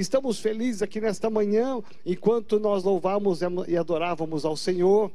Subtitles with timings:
[0.00, 5.12] Estamos felizes aqui nesta manhã, enquanto nós louvamos e adorávamos ao Senhor.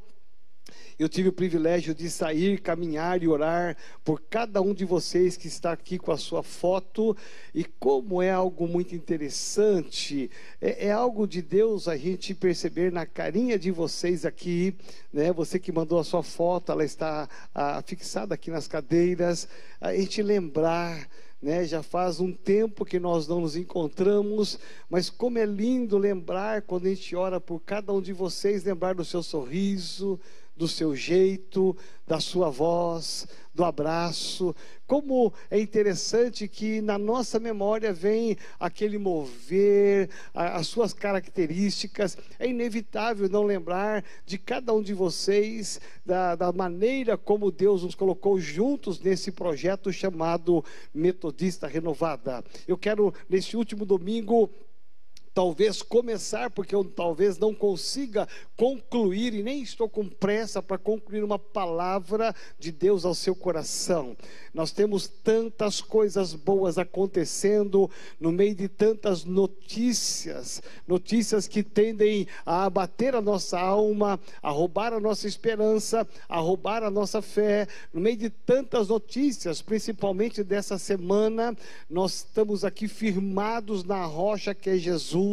[1.00, 5.48] Eu tive o privilégio de sair, caminhar e orar por cada um de vocês que
[5.48, 7.18] está aqui com a sua foto.
[7.52, 10.30] E como é algo muito interessante,
[10.62, 14.76] é, é algo de Deus a gente perceber na carinha de vocês aqui,
[15.12, 15.34] né?
[15.34, 19.48] Você que mandou a sua foto, ela está ah, fixada aqui nas cadeiras.
[19.82, 21.10] A gente lembrar.
[21.46, 24.58] Né, já faz um tempo que nós não nos encontramos,
[24.90, 28.96] mas como é lindo lembrar quando a gente ora por cada um de vocês, lembrar
[28.96, 30.20] do seu sorriso,
[30.56, 31.76] do seu jeito,
[32.08, 34.56] da sua voz, do abraço.
[34.86, 42.18] Como é interessante que na nossa memória vem aquele mover, as suas características.
[42.38, 47.96] É inevitável não lembrar de cada um de vocês, da, da maneira como Deus nos
[47.96, 50.64] colocou juntos nesse projeto chamado
[50.94, 52.44] Metodista Renovada.
[52.68, 54.50] Eu quero, nesse último domingo,
[55.36, 58.26] talvez começar, porque eu talvez não consiga
[58.56, 64.16] concluir e nem estou com pressa para concluir uma palavra de Deus ao seu coração.
[64.54, 72.64] Nós temos tantas coisas boas acontecendo no meio de tantas notícias, notícias que tendem a
[72.64, 77.68] abater a nossa alma, a roubar a nossa esperança, a roubar a nossa fé.
[77.94, 81.54] No meio de tantas notícias, principalmente dessa semana,
[81.90, 85.25] nós estamos aqui firmados na rocha que é Jesus,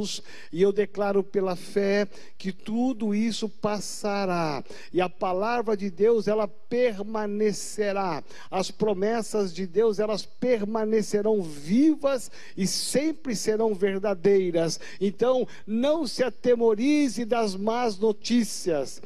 [0.53, 6.47] e eu declaro pela fé que tudo isso passará, e a palavra de Deus ela
[6.49, 8.23] permanecerá.
[8.51, 14.81] As promessas de Deus, elas permanecerão vivas e sempre serão verdadeiras.
[15.01, 19.03] Então, não se atemorize das más notícias.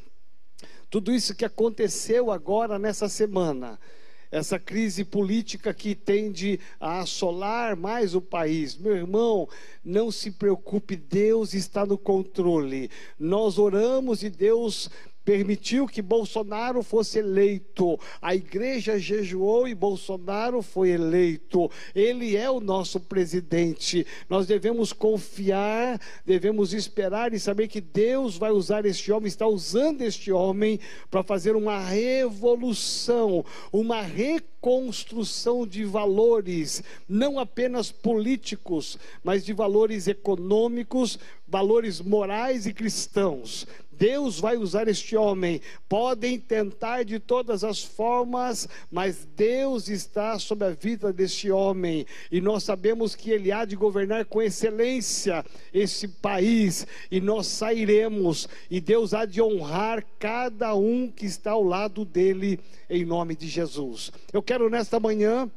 [0.88, 3.78] Tudo isso que aconteceu agora nessa semana,
[4.30, 8.76] essa crise política que tende a assolar mais o país.
[8.76, 9.48] Meu irmão,
[9.84, 12.90] não se preocupe, Deus está no controle.
[13.18, 14.90] Nós oramos e Deus
[15.26, 17.98] permitiu que Bolsonaro fosse eleito.
[18.22, 21.68] A igreja jejuou e Bolsonaro foi eleito.
[21.92, 24.06] Ele é o nosso presidente.
[24.30, 30.02] Nós devemos confiar, devemos esperar e saber que Deus vai usar este homem, está usando
[30.02, 30.78] este homem
[31.10, 41.18] para fazer uma revolução, uma reconstrução de valores, não apenas políticos, mas de valores econômicos,
[41.48, 43.66] valores morais e cristãos.
[43.98, 45.60] Deus vai usar este homem.
[45.88, 52.06] Podem tentar de todas as formas, mas Deus está sobre a vida deste homem.
[52.30, 56.86] E nós sabemos que ele há de governar com excelência esse país.
[57.10, 58.48] E nós sairemos.
[58.70, 63.48] E Deus há de honrar cada um que está ao lado dele, em nome de
[63.48, 64.12] Jesus.
[64.32, 65.50] Eu quero nesta manhã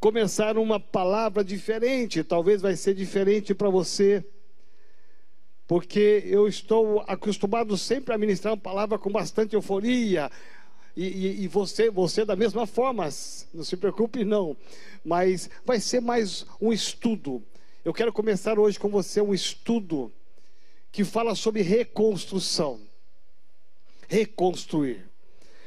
[0.00, 2.22] começar uma palavra diferente.
[2.22, 4.24] Talvez vai ser diferente para você
[5.68, 10.30] porque eu estou acostumado sempre a ministrar uma palavra com bastante euforia.
[10.96, 13.06] E, e, e, você, você da mesma forma,
[13.52, 14.56] não se preocupe não,
[15.04, 17.42] mas vai ser mais um estudo.
[17.84, 20.10] Eu quero começar hoje com você um estudo
[20.90, 22.80] que fala sobre reconstrução.
[24.08, 25.06] Reconstruir.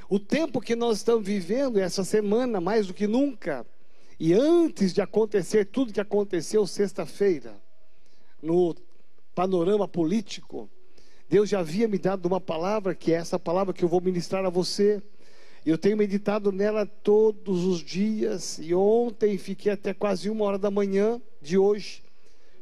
[0.09, 3.67] O tempo que nós estamos vivendo essa semana, mais do que nunca,
[4.19, 7.55] e antes de acontecer tudo que aconteceu sexta-feira,
[8.41, 8.75] no
[9.33, 10.69] panorama político,
[11.31, 14.45] Deus já havia me dado uma palavra, que é essa palavra que eu vou ministrar
[14.45, 15.01] a você.
[15.65, 20.69] Eu tenho meditado nela todos os dias, e ontem fiquei até quase uma hora da
[20.69, 22.03] manhã de hoje,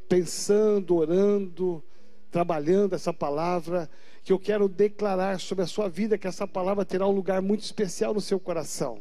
[0.08, 1.82] pensando, orando,
[2.30, 3.90] trabalhando essa palavra,
[4.22, 7.64] que eu quero declarar sobre a sua vida, que essa palavra terá um lugar muito
[7.64, 9.00] especial no seu coração,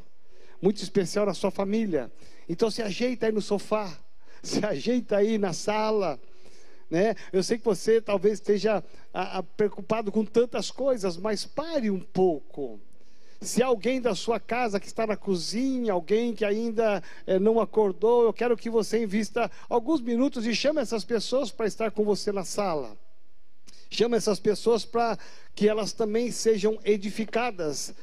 [0.60, 2.12] muito especial na sua família.
[2.48, 3.96] Então se ajeita aí no sofá,
[4.42, 6.20] se ajeita aí na sala,
[6.90, 7.16] né?
[7.32, 8.84] Eu sei que você talvez esteja
[9.14, 12.80] a, a, preocupado com tantas coisas, mas pare um pouco.
[13.42, 18.24] Se alguém da sua casa que está na cozinha, alguém que ainda é, não acordou,
[18.24, 22.32] eu quero que você invista alguns minutos e chame essas pessoas para estar com você
[22.32, 22.98] na sala.
[23.90, 25.18] Chame essas pessoas para
[25.56, 27.94] que elas também sejam edificadas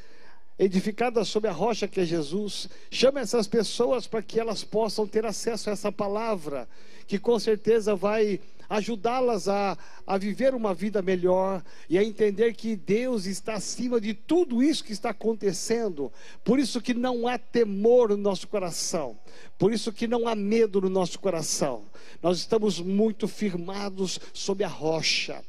[0.59, 2.69] edificadas sobre a rocha que é Jesus.
[2.91, 6.69] Chame essas pessoas para que elas possam ter acesso a essa palavra,
[7.07, 9.77] que com certeza vai ajudá-las a,
[10.07, 14.85] a viver uma vida melhor e a entender que Deus está acima de tudo isso
[14.85, 16.13] que está acontecendo.
[16.45, 19.17] Por isso que não há temor no nosso coração,
[19.59, 21.85] por isso que não há medo no nosso coração.
[22.23, 25.43] Nós estamos muito firmados sob a rocha.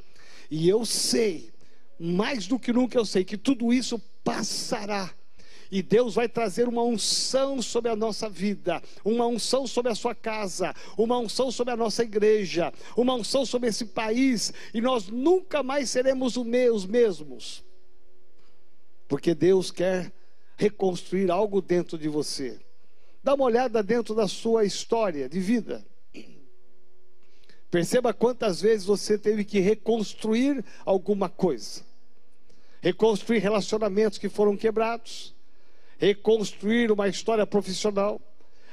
[0.50, 1.50] E eu sei,
[2.00, 5.12] mais do que nunca eu sei, que tudo isso passará
[5.70, 10.16] E Deus vai trazer uma unção sobre a nossa vida, uma unção sobre a sua
[10.16, 15.62] casa, uma unção sobre a nossa igreja, uma unção sobre esse país, e nós nunca
[15.62, 17.64] mais seremos os mesmos.
[19.08, 20.12] Porque Deus quer
[20.58, 22.60] reconstruir algo dentro de você.
[23.24, 25.86] Dá uma olhada dentro da sua história de vida.
[27.70, 31.86] Perceba quantas vezes você teve que reconstruir alguma coisa.
[32.82, 35.36] Reconstruir relacionamentos que foram quebrados,
[35.98, 38.22] reconstruir uma história profissional,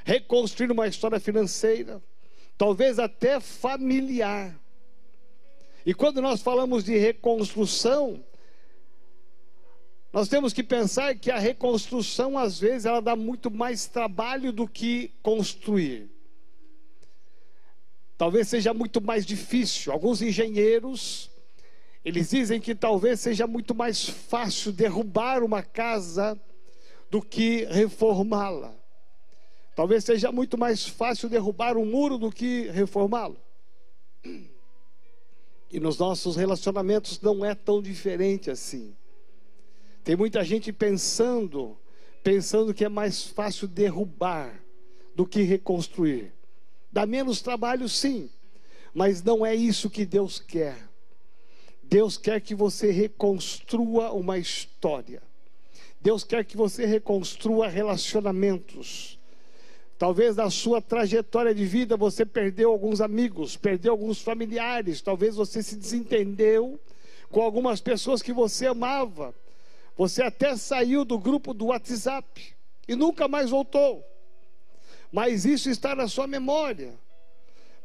[0.04, 2.02] reconstruir uma história financeira,
[2.56, 4.54] talvez até familiar.
[5.86, 8.22] E quando nós falamos de reconstrução,
[10.12, 14.68] nós temos que pensar que a reconstrução, às vezes, ela dá muito mais trabalho do
[14.68, 16.08] que construir.
[18.16, 19.92] Talvez seja muito mais difícil.
[19.92, 21.30] Alguns engenheiros,
[22.04, 26.40] eles dizem que talvez seja muito mais fácil derrubar uma casa
[27.14, 28.74] do que reformá-la.
[29.76, 33.36] Talvez seja muito mais fácil derrubar um muro do que reformá-lo.
[35.70, 38.96] E nos nossos relacionamentos não é tão diferente assim.
[40.02, 41.78] Tem muita gente pensando,
[42.20, 44.60] pensando que é mais fácil derrubar
[45.14, 46.32] do que reconstruir.
[46.90, 48.28] Dá menos trabalho, sim,
[48.92, 50.90] mas não é isso que Deus quer.
[51.80, 55.22] Deus quer que você reconstrua uma história.
[56.04, 59.18] Deus quer que você reconstrua relacionamentos.
[59.98, 65.62] Talvez na sua trajetória de vida você perdeu alguns amigos, perdeu alguns familiares, talvez você
[65.62, 66.78] se desentendeu
[67.30, 69.34] com algumas pessoas que você amava.
[69.96, 72.54] Você até saiu do grupo do WhatsApp
[72.86, 74.04] e nunca mais voltou.
[75.10, 76.92] Mas isso está na sua memória.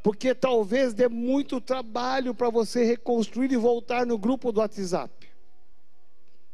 [0.04, 5.19] Porque talvez dê muito trabalho para você reconstruir e voltar no grupo do WhatsApp.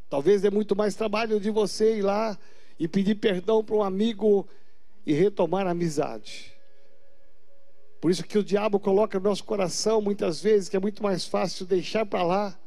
[0.09, 2.37] Talvez dê muito mais trabalho de você ir lá
[2.79, 4.47] e pedir perdão para um amigo
[5.05, 6.53] e retomar a amizade.
[8.01, 11.25] Por isso que o diabo coloca no nosso coração muitas vezes que é muito mais
[11.25, 12.59] fácil deixar para lá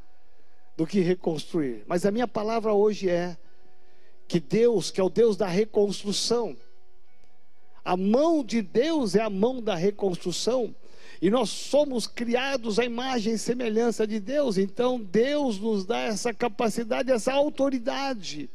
[0.77, 1.85] do que reconstruir.
[1.87, 3.37] Mas a minha palavra hoje é
[4.27, 6.57] que Deus, que é o Deus da reconstrução,
[7.85, 10.75] a mão de Deus é a mão da reconstrução,
[11.21, 16.33] e nós somos criados à imagem e semelhança de Deus, então Deus nos dá essa
[16.33, 18.49] capacidade, essa autoridade,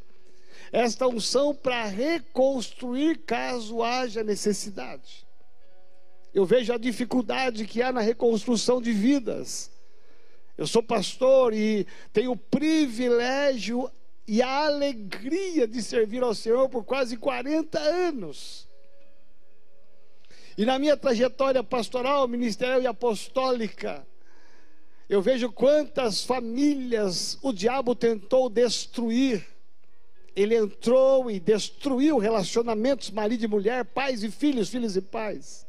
[0.72, 5.26] esta unção para reconstruir caso haja necessidade.
[6.32, 9.70] Eu vejo a dificuldade que há na reconstrução de vidas.
[10.56, 13.90] Eu sou pastor e tenho o privilégio
[14.26, 18.66] e a alegria de servir ao Senhor por quase 40 anos.
[20.56, 24.06] E na minha trajetória pastoral, ministerial e apostólica,
[25.08, 29.46] eu vejo quantas famílias o diabo tentou destruir.
[30.34, 35.66] Ele entrou e destruiu relacionamentos, marido e mulher, pais e filhos, filhos e pais.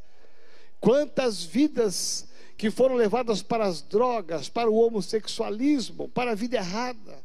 [0.79, 2.27] Quantas vidas
[2.57, 7.23] que foram levadas para as drogas, para o homossexualismo, para a vida errada.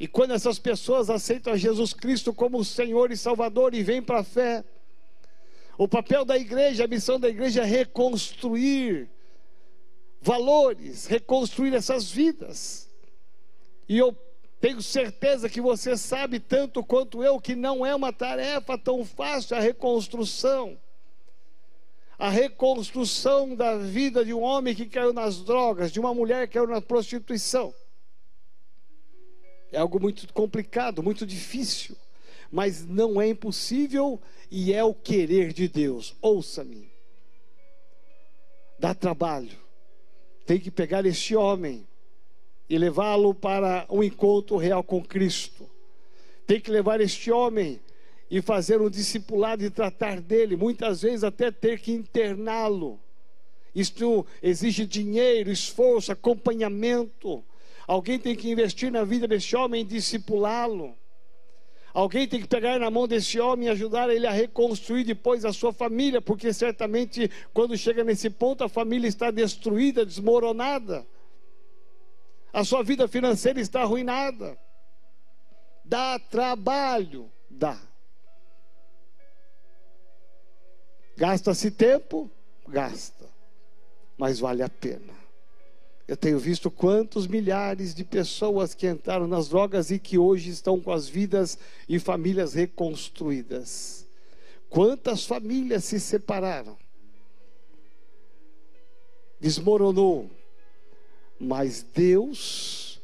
[0.00, 4.20] E quando essas pessoas aceitam a Jesus Cristo como Senhor e Salvador e vêm para
[4.20, 4.64] a fé,
[5.78, 9.10] o papel da igreja, a missão da igreja é reconstruir
[10.20, 12.88] valores, reconstruir essas vidas.
[13.88, 14.16] E eu
[14.60, 19.56] tenho certeza que você sabe tanto quanto eu que não é uma tarefa tão fácil
[19.56, 20.78] a reconstrução
[22.22, 26.54] a reconstrução da vida de um homem que caiu nas drogas, de uma mulher que
[26.54, 27.74] caiu na prostituição.
[29.72, 31.96] É algo muito complicado, muito difícil,
[32.52, 36.14] mas não é impossível e é o querer de Deus.
[36.20, 36.92] Ouça-me.
[38.78, 39.58] Dá trabalho.
[40.44, 41.88] Tem que pegar este homem
[42.68, 45.68] e levá-lo para um encontro real com Cristo.
[46.46, 47.80] Tem que levar este homem
[48.30, 53.00] e fazer um discipulado e tratar dele, muitas vezes até ter que interná-lo.
[53.74, 57.42] Isto exige dinheiro, esforço, acompanhamento.
[57.86, 60.94] Alguém tem que investir na vida desse homem e discipulá-lo.
[61.94, 65.52] Alguém tem que pegar na mão desse homem e ajudar ele a reconstruir depois a
[65.52, 71.06] sua família, porque certamente quando chega nesse ponto a família está destruída, desmoronada.
[72.52, 74.58] A sua vida financeira está arruinada.
[75.84, 77.78] Dá trabalho, dá.
[81.16, 82.30] Gasta-se tempo?
[82.66, 83.28] Gasta.
[84.16, 85.21] Mas vale a pena.
[86.06, 90.80] Eu tenho visto quantos milhares de pessoas que entraram nas drogas e que hoje estão
[90.80, 94.06] com as vidas e famílias reconstruídas.
[94.68, 96.76] Quantas famílias se separaram?
[99.38, 100.30] Desmoronou.
[101.38, 103.00] Mas Deus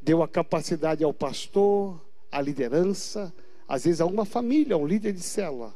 [0.00, 3.32] deu a capacidade ao pastor, a liderança,
[3.68, 5.74] às vezes a uma família, um líder de célula,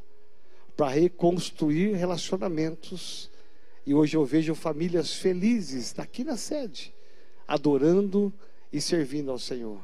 [0.77, 3.31] para reconstruir relacionamentos.
[3.87, 6.93] E hoje eu vejo famílias felizes aqui na sede,
[7.47, 8.35] adorando
[8.73, 9.81] e servindo ao Senhor.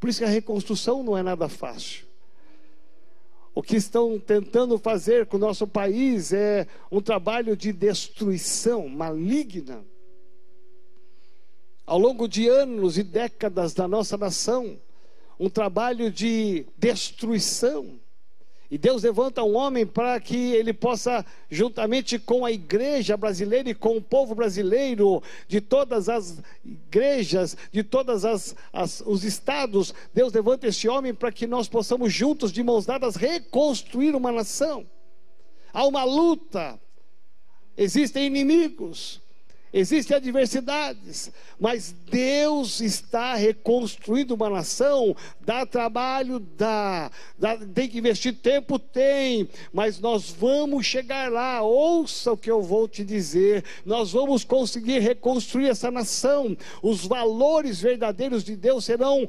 [0.00, 2.06] Por isso que a reconstrução não é nada fácil.
[3.54, 9.84] O que estão tentando fazer com o nosso país é um trabalho de destruição maligna.
[11.84, 14.78] Ao longo de anos e décadas da nossa nação,
[15.38, 18.00] um trabalho de destruição
[18.70, 23.74] e Deus levanta um homem para que ele possa, juntamente com a igreja brasileira e
[23.74, 28.24] com o povo brasileiro, de todas as igrejas, de todos
[29.06, 34.14] os estados, Deus levanta esse homem para que nós possamos juntos, de mãos dadas, reconstruir
[34.14, 34.86] uma nação.
[35.72, 36.78] Há uma luta,
[37.74, 39.22] existem inimigos,
[39.72, 45.14] Existem adversidades, mas Deus está reconstruindo uma nação.
[45.40, 47.10] Dá trabalho, dá.
[47.38, 47.56] dá.
[47.56, 49.48] Tem que investir tempo, tem.
[49.72, 51.60] Mas nós vamos chegar lá.
[51.62, 53.62] Ouça o que eu vou te dizer.
[53.84, 56.56] Nós vamos conseguir reconstruir essa nação.
[56.82, 59.28] Os valores verdadeiros de Deus serão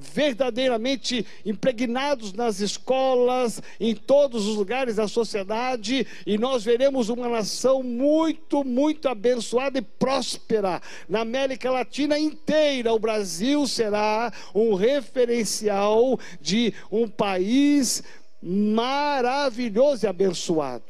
[0.00, 7.82] verdadeiramente impregnados nas escolas, em todos os lugares da sociedade, e nós veremos uma nação
[7.82, 10.80] muito, muito abençoada e próspera.
[11.08, 18.02] Na América Latina inteira, o Brasil será um referencial de um país
[18.42, 20.84] maravilhoso e abençoado.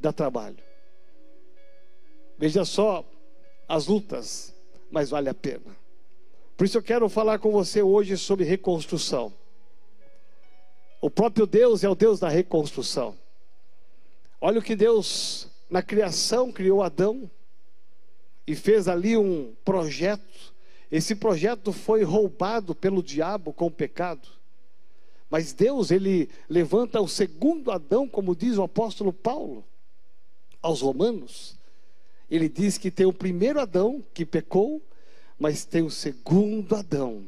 [0.00, 0.56] Dá trabalho.
[2.38, 3.04] Veja só
[3.68, 4.54] as lutas,
[4.90, 5.81] mas vale a pena.
[6.56, 9.32] Por isso eu quero falar com você hoje sobre reconstrução.
[11.00, 13.16] O próprio Deus é o Deus da reconstrução.
[14.40, 17.30] Olha o que Deus, na criação, criou Adão
[18.46, 20.52] e fez ali um projeto.
[20.90, 24.28] Esse projeto foi roubado pelo diabo com o pecado.
[25.30, 29.64] Mas Deus, ele levanta o segundo Adão, como diz o apóstolo Paulo
[30.60, 31.58] aos Romanos.
[32.30, 34.82] Ele diz que tem o primeiro Adão que pecou
[35.38, 37.26] mas tem o segundo Adão.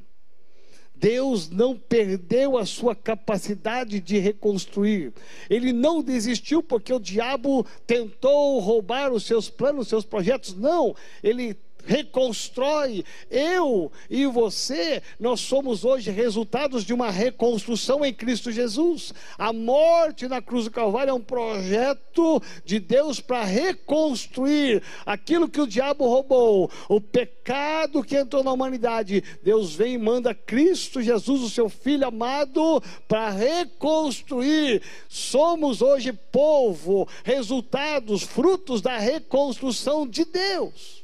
[0.94, 5.12] Deus não perdeu a sua capacidade de reconstruir.
[5.50, 10.54] Ele não desistiu porque o diabo tentou roubar os seus planos, os seus projetos.
[10.54, 11.54] Não, ele
[11.86, 13.04] reconstrói.
[13.30, 19.12] Eu e você, nós somos hoje resultados de uma reconstrução em Cristo Jesus.
[19.38, 25.60] A morte na cruz do Calvário é um projeto de Deus para reconstruir aquilo que
[25.60, 29.22] o diabo roubou, o pecado que entrou na humanidade.
[29.42, 34.82] Deus vem e manda Cristo Jesus, o seu filho amado, para reconstruir.
[35.08, 41.03] Somos hoje povo, resultados, frutos da reconstrução de Deus.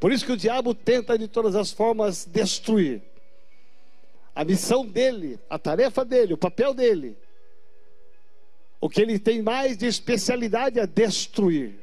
[0.00, 3.02] Por isso que o diabo tenta de todas as formas destruir.
[4.34, 7.16] A missão dele, a tarefa dele, o papel dele,
[8.80, 11.74] o que ele tem mais de especialidade é destruir.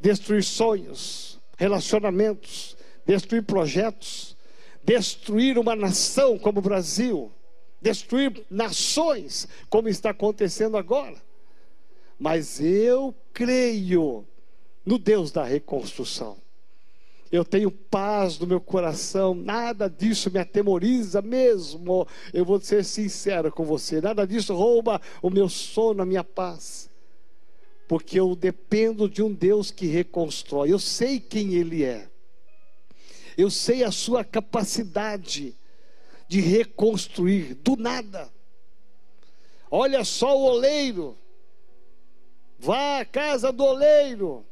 [0.00, 4.36] Destruir sonhos, relacionamentos, destruir projetos,
[4.82, 7.30] destruir uma nação como o Brasil,
[7.80, 11.22] destruir nações, como está acontecendo agora.
[12.18, 14.26] Mas eu creio
[14.84, 16.43] no Deus da reconstrução
[17.34, 22.06] eu tenho paz no meu coração, nada disso me atemoriza mesmo.
[22.32, 26.88] Eu vou ser sincero com você, nada disso rouba o meu sono, a minha paz.
[27.88, 32.08] Porque eu dependo de um Deus que reconstrói, eu sei quem Ele é,
[33.36, 35.56] eu sei a sua capacidade
[36.28, 38.32] de reconstruir do nada.
[39.68, 41.18] Olha só o oleiro,
[42.60, 44.46] vá à casa do oleiro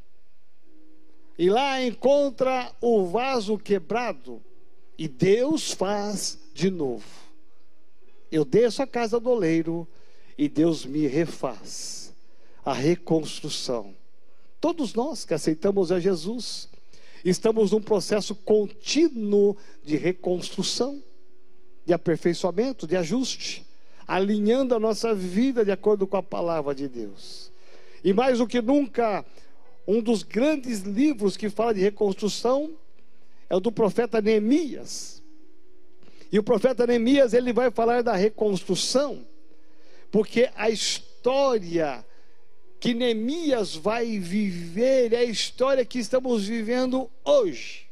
[1.39, 4.43] e lá encontra o vaso quebrado
[4.99, 7.05] e Deus faz de novo.
[8.31, 9.87] Eu desço a casa do oleiro
[10.37, 12.15] e Deus me refaz
[12.65, 13.95] a reconstrução.
[14.61, 16.69] Todos nós que aceitamos a Jesus
[17.25, 21.03] estamos num processo contínuo de reconstrução,
[21.85, 23.67] de aperfeiçoamento, de ajuste,
[24.07, 27.51] alinhando a nossa vida de acordo com a palavra de Deus.
[28.05, 29.25] E mais do que nunca,
[29.87, 32.73] um dos grandes livros que fala de reconstrução
[33.49, 35.23] é o do profeta Neemias.
[36.31, 39.27] E o profeta Neemias, ele vai falar da reconstrução,
[40.11, 42.05] porque a história
[42.81, 47.87] que Neemias vai viver é a história que estamos vivendo hoje.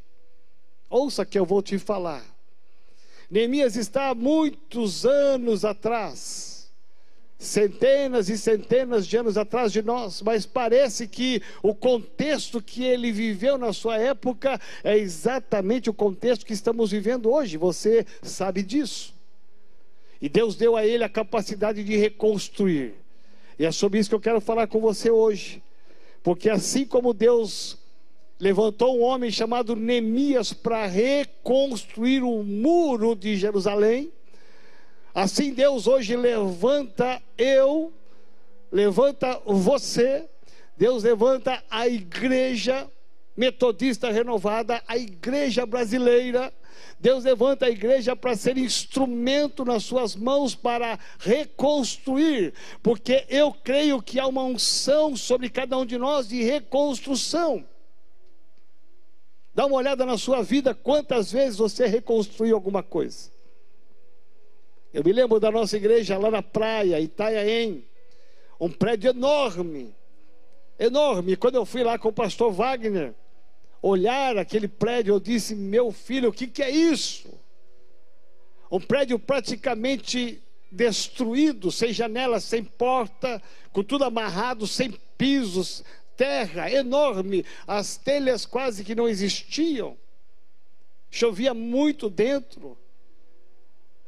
[0.88, 2.24] Ouça que eu vou te falar.
[3.30, 6.49] Neemias está há muitos anos atrás,
[7.40, 13.10] centenas e centenas de anos atrás de nós, mas parece que o contexto que ele
[13.10, 17.56] viveu na sua época é exatamente o contexto que estamos vivendo hoje.
[17.56, 19.14] Você sabe disso.
[20.20, 22.92] E Deus deu a ele a capacidade de reconstruir.
[23.58, 25.62] E é sobre isso que eu quero falar com você hoje.
[26.22, 27.78] Porque assim como Deus
[28.38, 34.12] levantou um homem chamado Neemias para reconstruir o muro de Jerusalém,
[35.14, 37.92] Assim Deus hoje levanta eu,
[38.70, 40.28] levanta você,
[40.76, 42.88] Deus levanta a igreja
[43.36, 46.52] metodista renovada, a igreja brasileira.
[46.98, 52.52] Deus levanta a igreja para ser instrumento nas suas mãos para reconstruir,
[52.82, 57.64] porque eu creio que há uma unção sobre cada um de nós de reconstrução.
[59.54, 63.30] Dá uma olhada na sua vida, quantas vezes você reconstruiu alguma coisa.
[64.92, 67.84] Eu me lembro da nossa igreja lá na praia, Itaiaém,
[68.58, 69.94] um prédio enorme,
[70.78, 71.36] enorme.
[71.36, 73.14] Quando eu fui lá com o pastor Wagner,
[73.80, 77.32] olhar aquele prédio, eu disse: Meu filho, o que, que é isso?
[78.70, 83.40] Um prédio praticamente destruído, sem janelas, sem porta,
[83.72, 85.84] com tudo amarrado, sem pisos,
[86.16, 89.96] terra enorme, as telhas quase que não existiam,
[91.10, 92.76] chovia muito dentro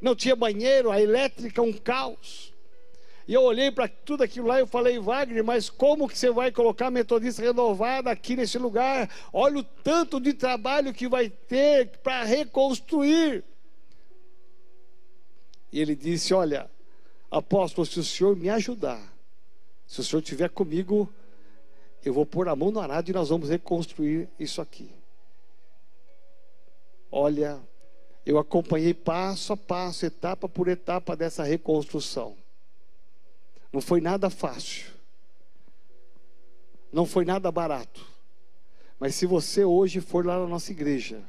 [0.03, 2.53] não tinha banheiro, a elétrica um caos.
[3.27, 6.51] E eu olhei para tudo aquilo lá e falei, Wagner, mas como que você vai
[6.51, 9.09] colocar a metodista renovada aqui nesse lugar?
[9.33, 13.45] Olha o tanto de trabalho que vai ter para reconstruir.
[15.73, 16.69] E ele disse: Olha,
[17.31, 19.01] apóstolo, se o senhor me ajudar,
[19.87, 21.09] se o senhor estiver comigo,
[22.05, 24.91] eu vou pôr a mão no arado e nós vamos reconstruir isso aqui.
[27.11, 27.61] Olha,
[28.25, 32.37] eu acompanhei passo a passo, etapa por etapa dessa reconstrução.
[33.73, 34.93] Não foi nada fácil.
[36.93, 38.07] Não foi nada barato.
[38.99, 41.23] Mas se você hoje for lá na nossa igreja,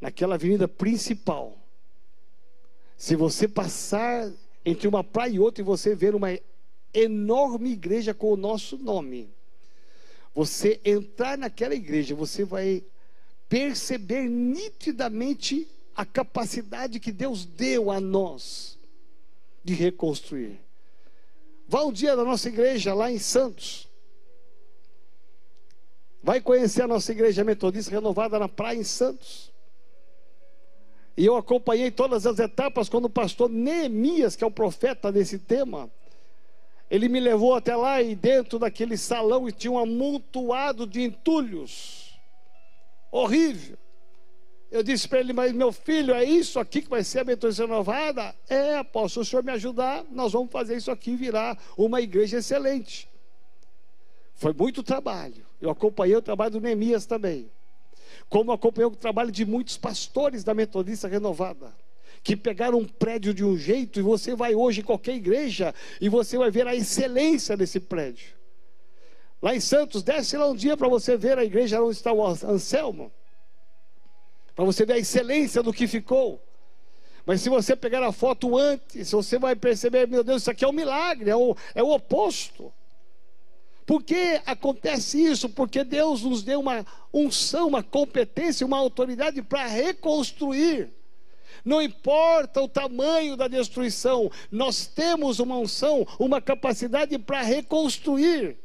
[0.00, 1.56] naquela avenida principal,
[2.96, 4.30] se você passar
[4.64, 6.38] entre uma praia e outra e você ver uma
[6.92, 9.30] enorme igreja com o nosso nome,
[10.34, 12.84] você entrar naquela igreja, você vai
[13.52, 18.78] perceber nitidamente a capacidade que Deus deu a nós
[19.62, 20.58] de reconstruir.
[21.68, 23.86] Vá um dia na nossa igreja lá em Santos.
[26.22, 29.52] Vai conhecer a nossa igreja metodista renovada na praia em Santos.
[31.14, 35.38] E eu acompanhei todas as etapas quando o pastor Neemias, que é o profeta desse
[35.38, 35.90] tema,
[36.90, 42.01] ele me levou até lá e dentro daquele salão tinha um amontoado de entulhos
[43.12, 43.76] horrível.
[44.70, 47.64] Eu disse para ele, mas meu filho, é isso aqui que vai ser a metodista
[47.64, 48.34] renovada?
[48.48, 52.38] É, apóstolo, se o senhor me ajudar, nós vamos fazer isso aqui virar uma igreja
[52.38, 53.06] excelente.
[54.34, 55.44] Foi muito trabalho.
[55.60, 57.50] Eu acompanhei o trabalho do Neemias também.
[58.30, 61.74] Como acompanhei o trabalho de muitos pastores da Metodista Renovada.
[62.22, 66.08] Que pegaram um prédio de um jeito e você vai hoje em qualquer igreja e
[66.08, 68.41] você vai ver a excelência desse prédio.
[69.42, 72.24] Lá em Santos, desce lá um dia para você ver a igreja onde está o
[72.24, 73.10] Anselmo.
[74.54, 76.40] Para você ver a excelência do que ficou.
[77.26, 80.68] Mas se você pegar a foto antes, você vai perceber, meu Deus, isso aqui é
[80.68, 82.72] um milagre, é o, é o oposto.
[83.84, 85.48] Por que acontece isso?
[85.48, 90.92] Porque Deus nos deu uma unção, uma competência, uma autoridade para reconstruir.
[91.64, 98.61] Não importa o tamanho da destruição, nós temos uma unção, uma capacidade para reconstruir.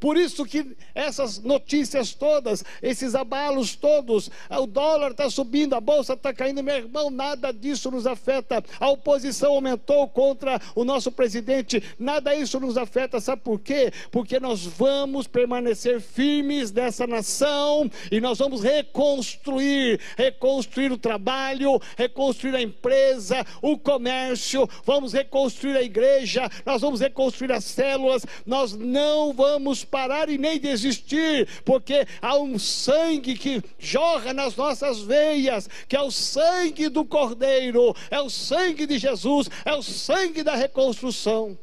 [0.00, 6.12] Por isso que essas notícias todas, esses abalos todos, o dólar está subindo, a bolsa
[6.12, 8.62] está caindo, meu irmão, nada disso nos afeta.
[8.78, 13.20] A oposição aumentou contra o nosso presidente, nada isso nos afeta.
[13.20, 13.92] Sabe por quê?
[14.10, 22.54] Porque nós vamos permanecer firmes nessa nação e nós vamos reconstruir, reconstruir o trabalho, reconstruir
[22.54, 29.32] a empresa, o comércio, vamos reconstruir a igreja, nós vamos reconstruir as células, nós não
[29.32, 35.96] vamos parar e nem desistir, porque há um sangue que jorra nas nossas veias, que
[35.96, 41.58] é o sangue do Cordeiro, é o sangue de Jesus, é o sangue da reconstrução.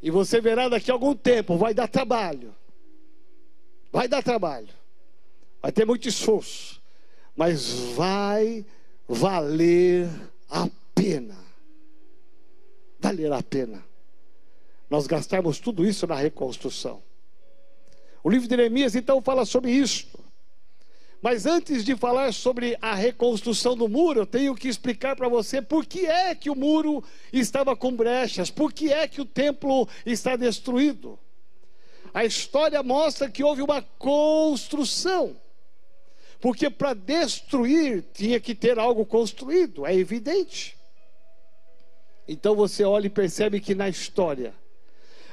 [0.00, 2.54] E você verá daqui a algum tempo, vai dar trabalho.
[3.90, 4.68] Vai dar trabalho.
[5.60, 6.80] Vai ter muito esforço.
[7.34, 8.64] Mas vai
[9.08, 10.08] valer
[10.48, 11.36] a pena.
[13.00, 13.88] Valer a pena
[14.88, 17.02] nós gastarmos tudo isso na reconstrução.
[18.22, 20.06] O livro de Neemias então fala sobre isso.
[21.20, 25.60] Mas antes de falar sobre a reconstrução do muro, eu tenho que explicar para você
[25.60, 29.88] por que é que o muro estava com brechas, por que é que o templo
[30.06, 31.18] está destruído.
[32.14, 35.36] A história mostra que houve uma construção.
[36.40, 40.76] Porque para destruir tinha que ter algo construído, é evidente.
[42.28, 44.54] Então você olha e percebe que na história,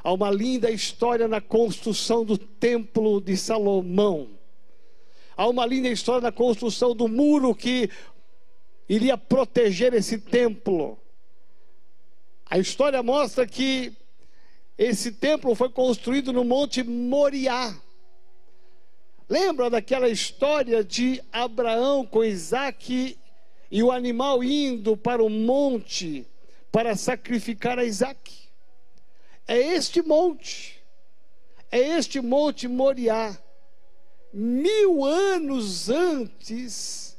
[0.06, 4.38] há uma linda história na construção do templo de Salomão.
[5.36, 7.90] Há uma linda história na construção do muro que
[8.88, 10.96] iria proteger esse templo.
[12.46, 13.94] A história mostra que
[14.78, 17.76] esse templo foi construído no Monte Moriá.
[19.28, 23.18] Lembra daquela história de Abraão com Isaac
[23.72, 26.28] e o animal indo para o monte
[26.72, 28.46] para sacrificar a Isaac?
[29.48, 30.84] É este monte,
[31.72, 33.38] é este monte Moriá
[34.36, 37.18] mil anos antes,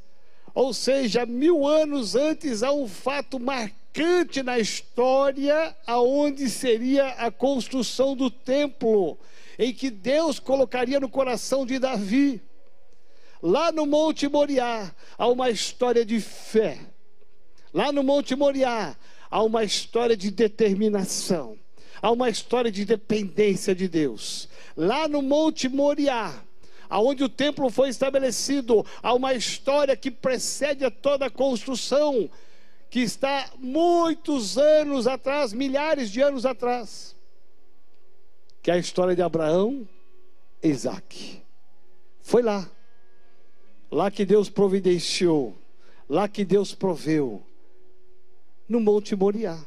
[0.54, 8.14] ou seja, mil anos antes, há um fato marcante na história, aonde seria a construção
[8.14, 9.16] do templo,
[9.58, 12.42] em que Deus colocaria no coração de Davi.
[13.42, 16.80] Lá no Monte Moriá há uma história de fé.
[17.72, 18.94] Lá no Monte Moriá
[19.30, 21.58] há uma história de determinação.
[22.00, 24.48] Há uma história de dependência de Deus.
[24.76, 26.34] Lá no Monte Moriá
[26.88, 32.30] aonde o templo foi estabelecido, há uma história que precede a toda a construção,
[32.88, 37.14] que está muitos anos atrás, milhares de anos atrás,
[38.62, 39.86] que é a história de Abraão
[40.62, 41.42] e Isaac.
[42.20, 42.68] Foi lá,
[43.90, 45.56] lá que Deus providenciou,
[46.08, 47.42] lá que Deus proveu,
[48.68, 49.64] no Monte Moriá.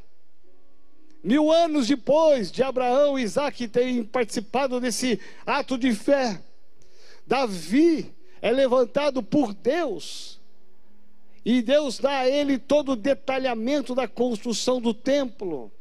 [1.24, 6.42] Mil anos depois de Abraão e Isaac terem participado desse ato de fé,
[7.28, 10.40] Davi é levantado por Deus.
[11.44, 15.72] E Deus dá a ele todo o detalhamento da construção do templo.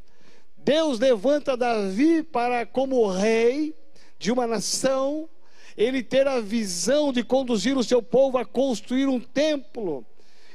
[0.57, 3.73] Deus levanta Davi para, como rei
[4.17, 5.29] de uma nação,
[5.77, 10.05] ele ter a visão de conduzir o seu povo a construir um templo.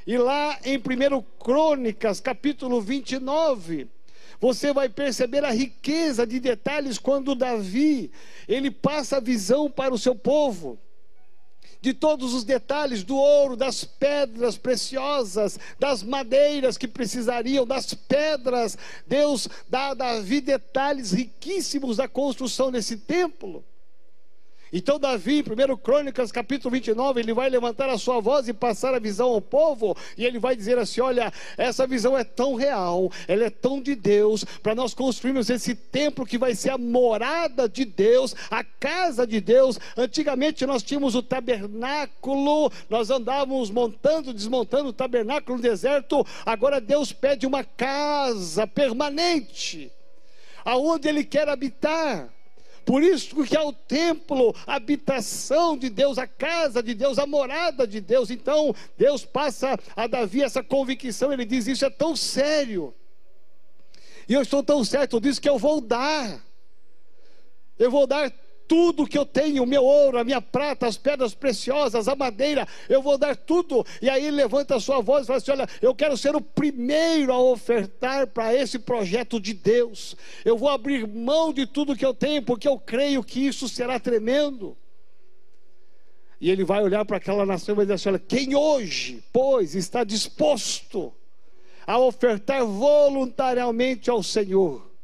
[0.05, 3.89] E lá em 1 Crônicas, capítulo 29,
[4.39, 8.11] você vai perceber a riqueza de detalhes quando Davi,
[8.47, 10.79] ele passa a visão para o seu povo
[11.85, 18.75] de todos os detalhes do ouro, das pedras preciosas, das madeiras que precisariam, das pedras.
[19.05, 23.63] Deus dá a Davi detalhes riquíssimos da construção desse templo.
[24.77, 28.93] Então, Davi, em 1 Crônicas, capítulo 29, ele vai levantar a sua voz e passar
[28.93, 33.09] a visão ao povo, e ele vai dizer assim: Olha, essa visão é tão real,
[33.25, 37.69] ela é tão de Deus, para nós construirmos esse templo que vai ser a morada
[37.69, 39.79] de Deus, a casa de Deus.
[39.95, 47.13] Antigamente nós tínhamos o tabernáculo, nós andávamos montando, desmontando o tabernáculo no deserto, agora Deus
[47.13, 49.89] pede uma casa permanente,
[50.65, 52.34] aonde Ele quer habitar.
[52.85, 57.25] Por isso que é o templo, a habitação de Deus, a casa de Deus, a
[57.25, 58.29] morada de Deus.
[58.29, 62.93] Então, Deus passa a Davi essa convicção, ele diz: Isso é tão sério.
[64.29, 66.43] E eu estou tão certo disso que eu vou dar.
[67.77, 68.31] Eu vou dar
[68.67, 72.67] tudo que eu tenho, o meu ouro, a minha prata, as pedras preciosas, a madeira,
[72.89, 73.85] eu vou dar tudo.
[74.01, 77.31] E aí levanta a sua voz e fala assim: Olha, eu quero ser o primeiro
[77.31, 80.15] a ofertar para esse projeto de Deus.
[80.43, 83.99] Eu vou abrir mão de tudo que eu tenho, porque eu creio que isso será
[83.99, 84.77] tremendo.
[86.39, 89.75] E ele vai olhar para aquela nação e vai dizer assim: Olha, quem hoje, pois,
[89.75, 91.13] está disposto
[91.87, 94.94] a ofertar voluntariamente ao Senhor?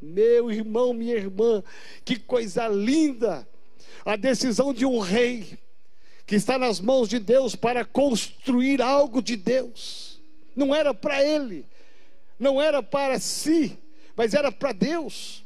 [0.00, 1.62] Meu irmão, minha irmã,
[2.04, 3.48] que coisa linda!
[4.04, 5.58] A decisão de um rei
[6.26, 10.20] que está nas mãos de Deus para construir algo de Deus.
[10.54, 11.64] Não era para ele,
[12.38, 13.78] não era para si,
[14.14, 15.44] mas era para Deus.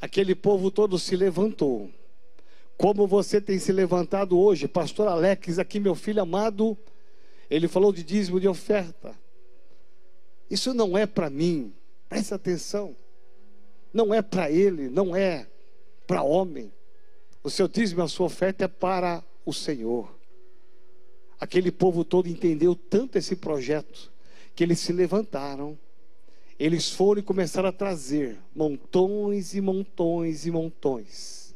[0.00, 1.90] Aquele povo todo se levantou.
[2.76, 6.76] Como você tem se levantado hoje, pastor Alex, aqui meu filho amado,
[7.50, 9.14] ele falou de dízimo de oferta.
[10.50, 11.72] Isso não é para mim,
[12.10, 12.96] Preste atenção.
[13.94, 15.46] Não é para ele, não é
[16.08, 16.72] para homem.
[17.42, 20.12] O seu dízimo, a sua oferta é para o Senhor.
[21.38, 24.12] Aquele povo todo entendeu tanto esse projeto
[24.56, 25.78] que eles se levantaram.
[26.58, 31.54] Eles foram e começaram a trazer montões e montões e montões.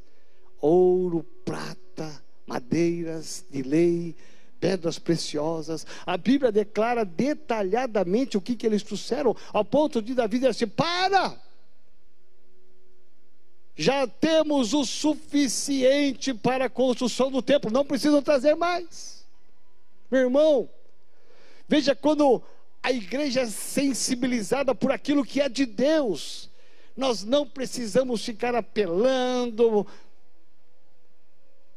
[0.60, 4.14] Ouro, prata, madeiras de lei,
[4.64, 5.86] pedras preciosas.
[6.06, 10.66] A Bíblia declara detalhadamente o que, que eles trouxeram, ao ponto de Davi dizer assim:
[10.66, 11.38] para!
[13.76, 19.26] Já temos o suficiente para a construção do templo, não precisam trazer mais.
[20.10, 20.70] Meu irmão,
[21.68, 22.42] veja quando
[22.82, 26.48] a igreja é sensibilizada por aquilo que é de Deus,
[26.96, 29.86] nós não precisamos ficar apelando,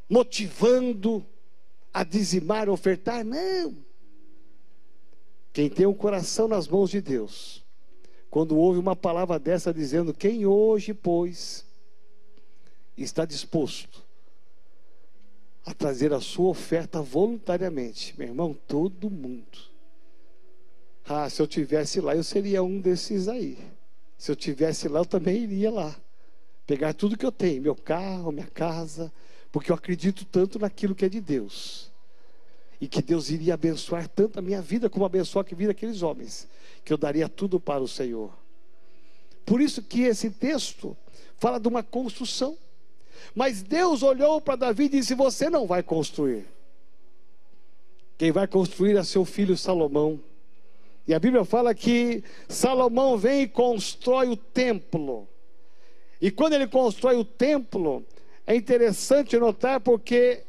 [0.09, 1.25] motivando
[1.97, 3.75] a dizimar, ofertar, não.
[5.51, 7.65] Quem tem o um coração nas mãos de Deus,
[8.29, 11.65] quando ouve uma palavra dessa dizendo: Quem hoje, pois,
[12.95, 14.05] está disposto
[15.65, 19.57] a trazer a sua oferta voluntariamente, meu irmão, todo mundo.
[21.03, 23.57] Ah, se eu tivesse lá, eu seria um desses aí.
[24.19, 25.99] Se eu tivesse lá, eu também iria lá.
[26.67, 29.11] Pegar tudo que eu tenho, meu carro, minha casa,
[29.51, 31.86] porque eu acredito tanto naquilo que é de Deus.
[32.79, 36.47] E que Deus iria abençoar tanto a minha vida como abençoar a vida daqueles homens,
[36.85, 38.31] que eu daria tudo para o Senhor.
[39.45, 40.95] Por isso que esse texto
[41.37, 42.57] fala de uma construção.
[43.33, 46.45] Mas Deus olhou para Davi e disse: Você não vai construir.
[48.17, 50.19] Quem vai construir é seu filho Salomão.
[51.07, 55.27] E a Bíblia fala que Salomão vem e constrói o templo.
[56.19, 58.05] E quando ele constrói o templo,
[58.45, 60.43] é interessante notar porque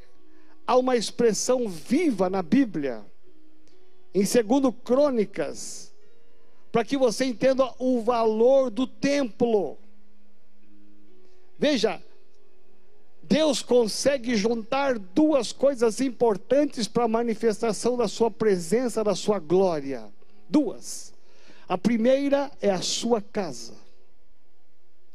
[0.68, 3.02] há uma expressão viva na Bíblia,
[4.14, 5.94] em segundo Crônicas,
[6.70, 9.78] para que você entenda o valor do templo.
[11.58, 12.02] Veja,
[13.22, 20.12] Deus consegue juntar duas coisas importantes para a manifestação da sua presença, da sua glória.
[20.50, 21.14] Duas.
[21.66, 23.72] A primeira é a sua casa.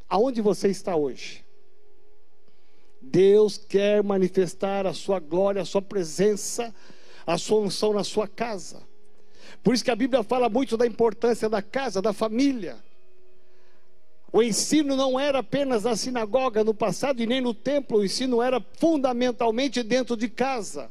[0.08, 1.43] Aonde você está hoje?
[3.04, 6.74] Deus quer manifestar a sua glória, a sua presença,
[7.26, 8.82] a sua unção na sua casa.
[9.62, 12.76] Por isso que a Bíblia fala muito da importância da casa, da família.
[14.32, 18.42] O ensino não era apenas na sinagoga no passado e nem no templo, o ensino
[18.42, 20.90] era fundamentalmente dentro de casa.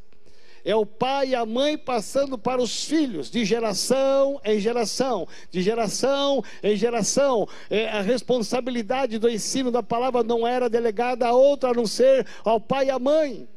[0.65, 5.62] É o pai e a mãe passando para os filhos, de geração em geração, de
[5.62, 7.47] geração em geração.
[7.69, 12.26] É, a responsabilidade do ensino da palavra não era delegada a outra a não ser
[12.45, 13.47] ao pai e à mãe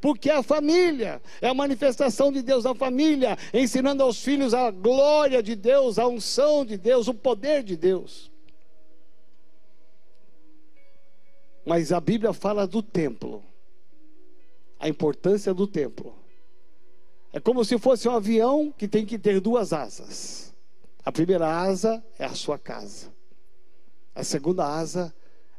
[0.00, 5.42] porque a família é a manifestação de Deus na família, ensinando aos filhos a glória
[5.42, 8.30] de Deus, a unção de Deus, o poder de Deus.
[11.64, 13.42] Mas a Bíblia fala do templo,
[14.78, 16.14] a importância do templo.
[17.36, 20.54] É como se fosse um avião que tem que ter duas asas.
[21.04, 23.12] A primeira asa é a sua casa,
[24.14, 25.14] a segunda asa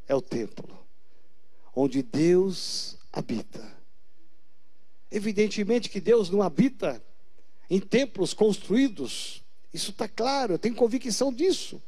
[0.08, 0.76] é o templo,
[1.76, 3.64] onde Deus habita.
[5.12, 7.00] Evidentemente que Deus não habita
[7.70, 11.80] em templos construídos, isso está claro, eu tenho convicção disso.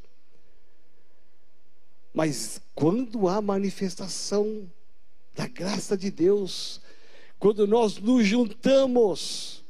[2.14, 4.72] Mas quando há manifestação
[5.34, 6.80] da graça de Deus,
[7.40, 9.66] quando nós nos juntamos,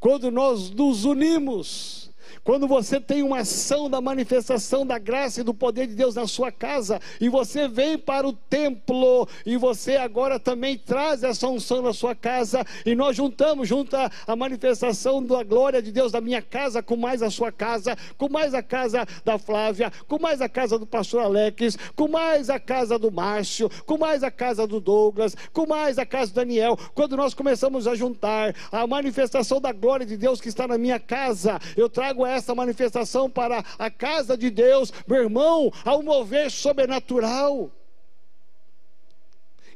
[0.00, 1.97] quando nós nos unimos,
[2.44, 6.26] quando você tem uma ação da manifestação da graça e do poder de Deus na
[6.26, 11.82] sua casa, e você vem para o templo, e você agora também traz essa unção
[11.82, 16.42] na sua casa, e nós juntamos, junta a manifestação da glória de Deus da minha
[16.42, 20.48] casa, com mais a sua casa, com mais a casa da Flávia, com mais a
[20.48, 24.80] casa do pastor Alex, com mais a casa do Márcio, com mais a casa do
[24.80, 26.78] Douglas, com mais a casa do Daniel.
[26.94, 30.98] Quando nós começamos a juntar a manifestação da glória de Deus que está na minha
[30.98, 36.50] casa, eu trago essa essa manifestação para a casa de Deus, meu irmão, ao mover
[36.50, 37.70] sobrenatural.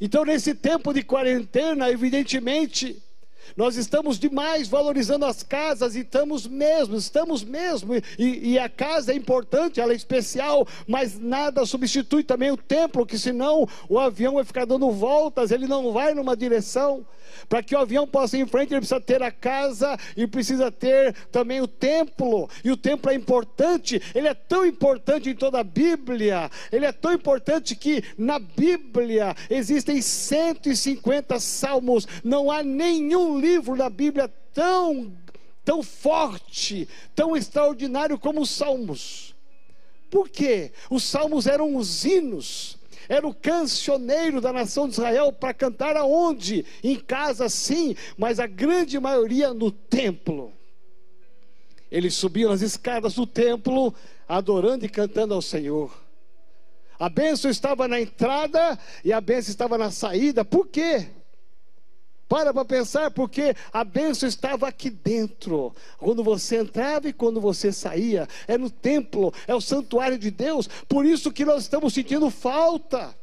[0.01, 3.01] Então, nesse tempo de quarentena, evidentemente,
[3.57, 8.03] nós estamos demais valorizando as casas e estamos mesmo, estamos mesmo, e,
[8.53, 13.19] e, a casa é importante, ela é especial, mas nada substitui também o templo, que
[13.19, 17.05] senão o avião vai ficar dando voltas, ele não vai numa direção.
[17.49, 20.71] Para que o avião possa ir em frente, ele precisa ter a casa e precisa
[20.71, 22.49] ter também o templo.
[22.65, 26.93] E o templo é importante, ele é tão importante em toda a Bíblia, ele é
[26.93, 32.63] tão importante que na Bíblia existem 150 salmos, não há
[33.39, 35.13] livro da Bíblia tão
[35.65, 39.33] tão forte, tão extraordinário como os salmos.
[40.11, 40.73] Por quê?
[40.91, 46.65] Os salmos eram os hinos era o cancioneiro da nação de Israel para cantar aonde?
[46.83, 50.53] Em casa, sim, mas a grande maioria no templo.
[51.91, 53.95] Eles subiam as escadas do templo,
[54.27, 55.93] adorando e cantando ao Senhor.
[56.99, 60.45] A bênção estava na entrada e a bênção estava na saída.
[60.45, 61.09] Por quê?
[62.33, 65.71] Para para pensar, porque a bênção estava aqui dentro.
[65.99, 70.67] Quando você entrava e quando você saía, é no templo, é o santuário de Deus.
[70.89, 73.15] Por isso que nós estamos sentindo falta.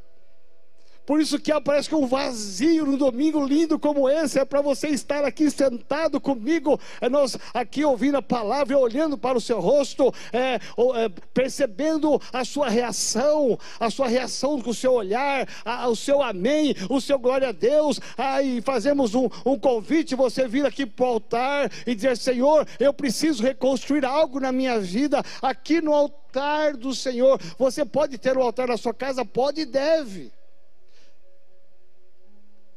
[1.10, 4.89] Por isso que parece que um vazio no domingo lindo como esse é para você
[4.89, 10.13] estar aqui sentado comigo, é nós aqui ouvindo a palavra, olhando para o seu rosto,
[10.32, 15.95] é, é, percebendo a sua reação, a sua reação com o seu olhar, a, o
[15.95, 18.00] seu amém, o seu glória a Deus.
[18.15, 22.93] Aí fazemos um, um convite, você vir aqui para o altar e dizer: Senhor, eu
[22.93, 27.41] preciso reconstruir algo na minha vida aqui no altar do Senhor.
[27.58, 29.26] Você pode ter o um altar na sua casa?
[29.26, 30.38] Pode e deve.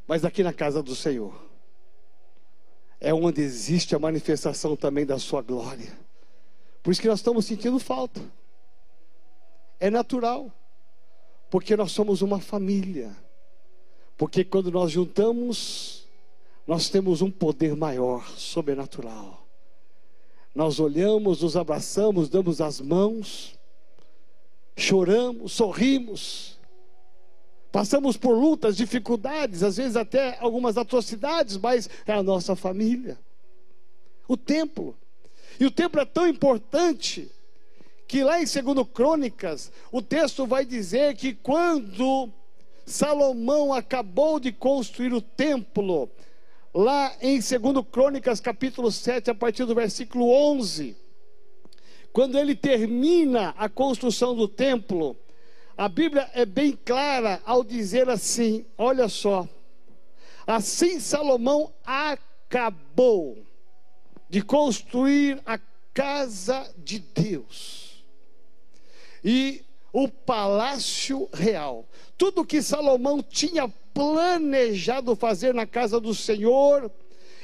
[0.07, 1.35] Mas aqui na casa do Senhor
[3.01, 5.93] é onde existe a manifestação também da sua glória.
[6.83, 8.21] Por isso que nós estamos sentindo falta.
[9.81, 10.53] É natural.
[11.51, 13.15] Porque nós somos uma família.
[14.17, 16.07] Porque quando nós juntamos,
[16.67, 19.47] nós temos um poder maior, sobrenatural.
[20.55, 23.59] Nós olhamos, nos abraçamos, damos as mãos,
[24.77, 26.52] choramos, sorrimos,
[27.73, 33.19] passamos por lutas, dificuldades, às vezes até algumas atrocidades, mas é a nossa família.
[34.29, 34.95] O templo.
[35.59, 37.31] E o templo é tão importante
[38.07, 42.29] que lá em 2 Crônicas, o texto vai dizer que quando
[42.85, 46.11] Salomão acabou de construir o templo,
[46.75, 50.95] lá em 2 Crônicas, capítulo 7, a partir do versículo 11,
[52.13, 55.17] quando ele termina a construção do templo,
[55.83, 59.49] a Bíblia é bem clara ao dizer assim: olha só,
[60.47, 63.45] assim Salomão acabou
[64.31, 65.59] de construir a
[65.93, 68.05] casa de Deus
[69.25, 71.85] e o palácio real.
[72.17, 76.93] Tudo que Salomão tinha planejado fazer na casa do Senhor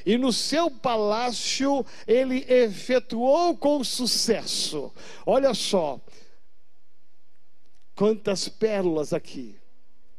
[0.07, 4.93] e no seu palácio ele efetuou com sucesso.
[5.27, 6.01] Olha só,
[7.99, 9.57] quantas pérolas aqui.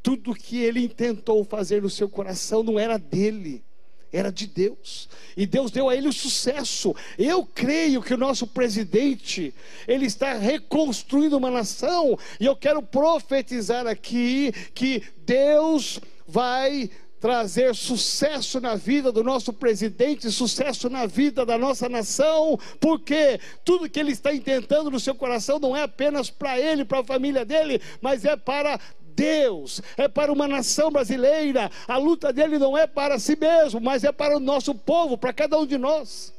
[0.03, 3.63] Tudo que ele intentou fazer no seu coração não era dele,
[4.11, 5.07] era de Deus.
[5.37, 6.93] E Deus deu a ele o sucesso.
[7.17, 9.53] Eu creio que o nosso presidente,
[9.87, 18.59] ele está reconstruindo uma nação, e eu quero profetizar aqui que Deus vai trazer sucesso
[18.59, 24.11] na vida do nosso presidente, sucesso na vida da nossa nação, porque tudo que ele
[24.11, 28.23] está intentando no seu coração não é apenas para ele, para a família dele, mas
[28.23, 31.69] é para Deus, é para uma nação brasileira.
[31.87, 35.33] A luta dele não é para si mesmo, mas é para o nosso povo, para
[35.33, 36.33] cada um de nós.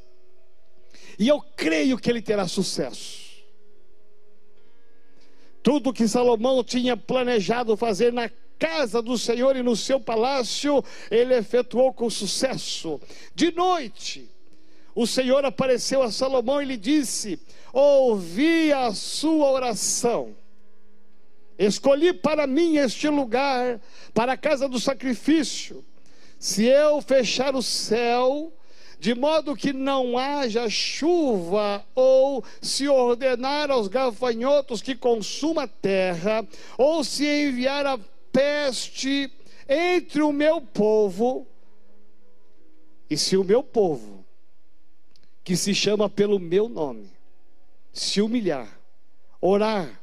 [1.19, 3.21] E eu creio que ele terá sucesso.
[5.63, 11.35] Tudo que Salomão tinha planejado fazer na casa do Senhor e no seu palácio, ele
[11.35, 13.01] efetuou com sucesso.
[13.35, 14.31] De noite,
[14.95, 17.41] o Senhor apareceu a Salomão e lhe disse:
[17.73, 20.37] Ouvi a sua oração.
[21.59, 23.81] Escolhi para mim este lugar,
[24.13, 25.85] para a casa do sacrifício.
[26.39, 28.53] Se eu fechar o céu,
[28.99, 36.47] de modo que não haja chuva, ou se ordenar aos gafanhotos que consuma a terra,
[36.79, 37.99] ou se enviar a
[38.33, 39.31] peste
[39.69, 41.47] entre o meu povo,
[43.09, 44.25] e se o meu povo,
[45.45, 47.11] que se chama pelo meu nome,
[47.93, 48.69] se humilhar,
[49.41, 50.01] orar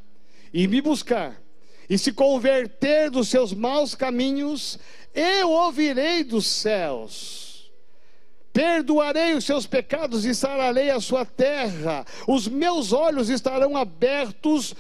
[0.54, 1.42] e me buscar,
[1.90, 4.78] e se converter dos seus maus caminhos,
[5.14, 7.72] eu ouvirei dos céus.
[8.52, 12.04] Perdoarei os seus pecados e sararei a sua terra.
[12.28, 14.74] Os meus olhos estarão abertos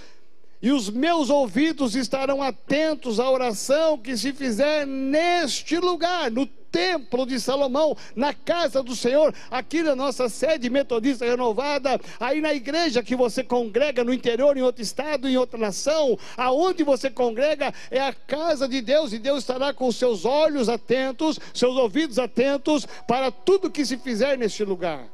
[0.61, 7.25] e os meus ouvidos estarão atentos à oração que se fizer neste lugar, no templo
[7.25, 13.03] de Salomão, na casa do Senhor, aqui na nossa sede metodista renovada, aí na igreja
[13.03, 17.99] que você congrega no interior, em outro estado, em outra nação, aonde você congrega é
[17.99, 23.31] a casa de Deus e Deus estará com seus olhos atentos, seus ouvidos atentos para
[23.31, 25.07] tudo que se fizer neste lugar.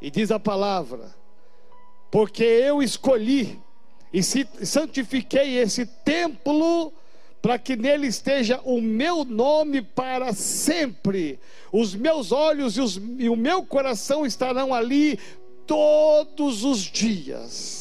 [0.00, 1.17] E diz a palavra:
[2.10, 3.58] porque eu escolhi
[4.12, 6.92] e santifiquei esse templo
[7.42, 11.38] para que nele esteja o meu nome para sempre.
[11.70, 15.18] Os meus olhos e, os, e o meu coração estarão ali
[15.66, 17.78] todos os dias.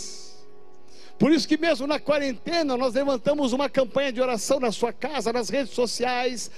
[1.18, 5.34] Por isso que mesmo na quarentena nós levantamos uma campanha de oração na sua casa,
[5.34, 6.52] nas redes sociais,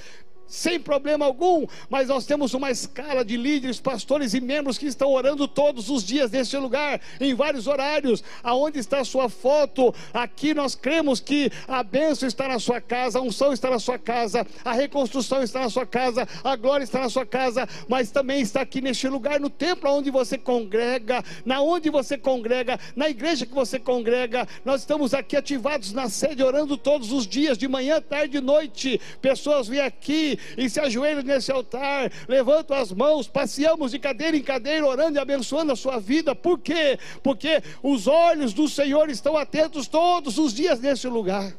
[0.49, 5.11] sem problema algum, mas nós temos uma escala de líderes, pastores e membros que estão
[5.13, 8.23] orando todos os dias neste lugar, em vários horários.
[8.43, 9.93] Aonde está a sua foto?
[10.11, 13.99] Aqui nós cremos que a bênção está na sua casa, a unção está na sua
[13.99, 18.41] casa, a reconstrução está na sua casa, a glória está na sua casa, mas também
[18.41, 23.45] está aqui neste lugar, no templo onde você congrega, na onde você congrega, na igreja
[23.45, 24.47] que você congrega.
[24.65, 28.99] Nós estamos aqui ativados na sede, orando todos os dias, de manhã, tarde e noite.
[29.21, 34.43] Pessoas vêm aqui e se ajoelham nesse altar, levantam as mãos, passeamos de cadeira em
[34.43, 36.35] cadeira, orando e abençoando a sua vida.
[36.35, 36.97] Por quê?
[37.23, 41.53] Porque os olhos do Senhor estão atentos todos os dias nesse lugar.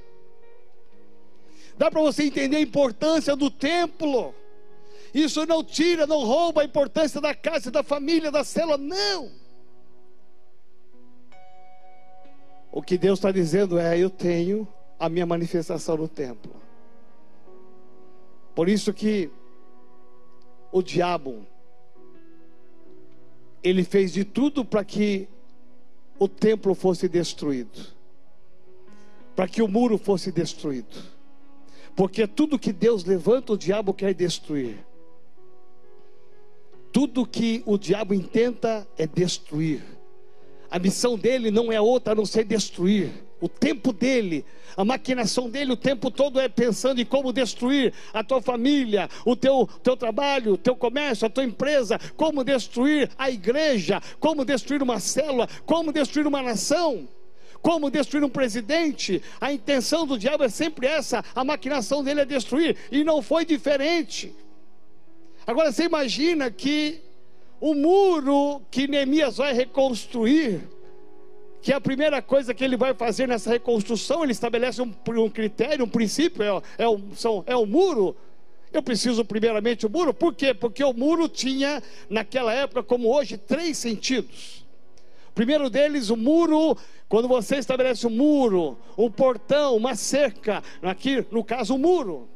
[1.76, 4.34] Dá para você entender a importância do templo.
[5.14, 9.30] Isso não tira, não rouba a importância da casa, da família, da célula, não.
[12.70, 14.68] O que Deus está dizendo é: eu tenho
[14.98, 16.52] a minha manifestação no templo.
[18.60, 19.30] Por isso que
[20.70, 21.46] o diabo
[23.62, 25.26] ele fez de tudo para que
[26.18, 27.80] o templo fosse destruído,
[29.34, 30.94] para que o muro fosse destruído,
[31.96, 34.76] porque tudo que Deus levanta, o diabo quer destruir.
[36.92, 39.82] Tudo que o diabo intenta é destruir.
[40.70, 43.10] A missão dele não é outra a não ser destruir.
[43.40, 44.44] O tempo dele,
[44.76, 49.34] a maquinação dele o tempo todo é pensando em como destruir a tua família, o
[49.34, 54.82] teu, teu trabalho, o teu comércio, a tua empresa, como destruir a igreja, como destruir
[54.82, 57.08] uma célula, como destruir uma nação,
[57.62, 59.22] como destruir um presidente.
[59.40, 63.44] A intenção do diabo é sempre essa, a maquinação dele é destruir, e não foi
[63.44, 64.34] diferente.
[65.46, 67.00] Agora você imagina que
[67.60, 70.60] o muro que Neemias vai reconstruir,
[71.62, 75.28] que é a primeira coisa que ele vai fazer nessa reconstrução, ele estabelece um, um
[75.28, 78.16] critério, um princípio, é, é, o, são, é o muro.
[78.72, 80.54] Eu preciso primeiramente o muro, por quê?
[80.54, 84.64] Porque o muro tinha, naquela época, como hoje, três sentidos.
[85.34, 86.76] Primeiro deles, o muro,
[87.08, 92.28] quando você estabelece um muro, um portão, uma cerca, aqui no caso o muro,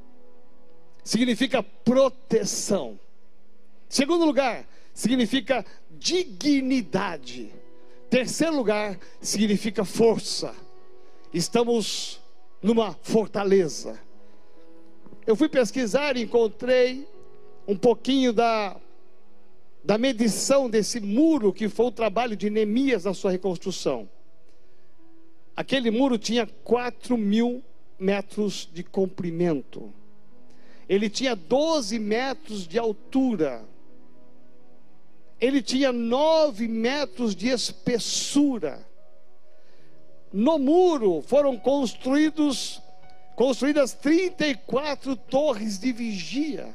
[1.02, 2.98] significa proteção.
[3.88, 7.52] Segundo lugar, significa dignidade.
[8.10, 10.54] Terceiro lugar, significa força.
[11.32, 12.20] Estamos
[12.62, 14.00] numa fortaleza.
[15.26, 17.08] Eu fui pesquisar e encontrei
[17.66, 18.76] um pouquinho da,
[19.82, 24.08] da medição desse muro que foi o trabalho de Neemias na sua reconstrução.
[25.56, 27.62] Aquele muro tinha 4 mil
[27.98, 29.92] metros de comprimento.
[30.88, 33.64] Ele tinha 12 metros de altura
[35.40, 38.86] ele tinha nove metros de espessura.
[40.32, 42.80] No muro foram construídos
[43.34, 46.74] construídas 34 torres de vigia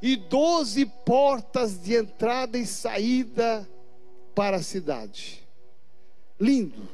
[0.00, 3.68] e 12 portas de entrada e saída
[4.34, 5.42] para a cidade.
[6.38, 6.88] Lindo.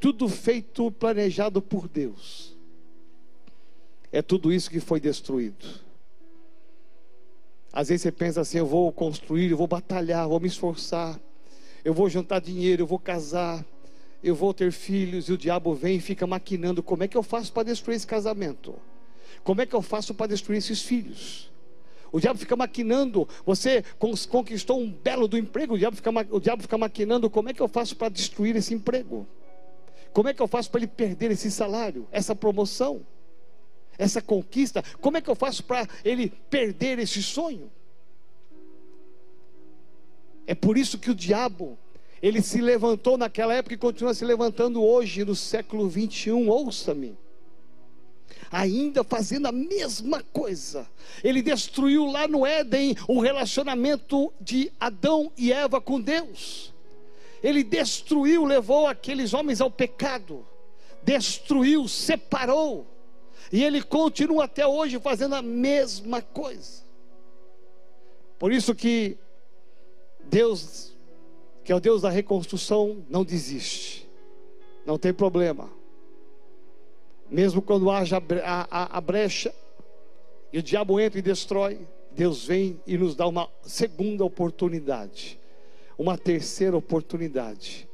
[0.00, 2.56] Tudo feito, planejado por Deus.
[4.12, 5.87] É tudo isso que foi destruído.
[7.78, 11.16] Às vezes você pensa assim: eu vou construir, eu vou batalhar, vou me esforçar,
[11.84, 13.64] eu vou juntar dinheiro, eu vou casar,
[14.20, 17.22] eu vou ter filhos, e o diabo vem e fica maquinando: como é que eu
[17.22, 18.74] faço para destruir esse casamento?
[19.44, 21.52] Como é que eu faço para destruir esses filhos?
[22.10, 23.84] O diabo fica maquinando, você
[24.28, 27.62] conquistou um belo do emprego, o diabo fica, o diabo fica maquinando, como é que
[27.62, 29.24] eu faço para destruir esse emprego?
[30.12, 33.06] Como é que eu faço para ele perder esse salário, essa promoção?
[33.98, 37.70] Essa conquista, como é que eu faço para ele perder esse sonho?
[40.46, 41.76] É por isso que o diabo,
[42.22, 46.48] ele se levantou naquela época e continua se levantando hoje, no século 21.
[46.48, 47.18] Ouça-me.
[48.50, 50.88] Ainda fazendo a mesma coisa,
[51.22, 56.72] ele destruiu lá no Éden o relacionamento de Adão e Eva com Deus.
[57.42, 60.46] Ele destruiu, levou aqueles homens ao pecado,
[61.04, 62.86] destruiu, separou
[63.52, 66.82] e ele continua até hoje fazendo a mesma coisa.
[68.38, 69.16] Por isso que
[70.24, 70.96] Deus,
[71.64, 74.08] que é o Deus da reconstrução, não desiste.
[74.86, 75.70] Não tem problema.
[77.30, 79.54] Mesmo quando haja a, a, a brecha
[80.52, 85.38] e o diabo entra e destrói, Deus vem e nos dá uma segunda oportunidade,
[85.96, 87.88] uma terceira oportunidade,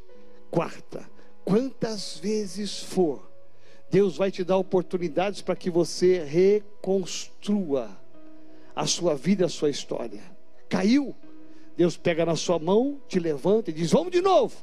[0.50, 1.08] quarta,
[1.44, 3.33] quantas vezes for
[3.94, 7.88] Deus vai te dar oportunidades para que você reconstrua
[8.74, 10.20] a sua vida, a sua história.
[10.68, 11.14] Caiu,
[11.76, 14.56] Deus pega na sua mão, te levanta e diz: Vamos de novo.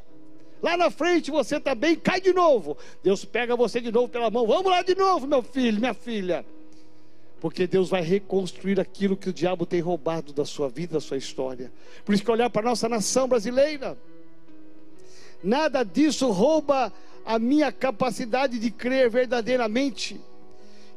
[0.62, 2.78] Lá na frente você está bem, cai de novo.
[3.02, 6.46] Deus pega você de novo pela mão, vamos lá de novo, meu filho, minha filha.
[7.40, 11.16] Porque Deus vai reconstruir aquilo que o diabo tem roubado da sua vida, da sua
[11.16, 11.72] história.
[12.04, 13.98] Por isso que olhar para a nossa nação brasileira,
[15.42, 16.92] nada disso rouba
[17.26, 20.20] a minha capacidade de crer verdadeiramente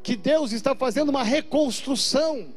[0.03, 2.53] que Deus está fazendo uma reconstrução.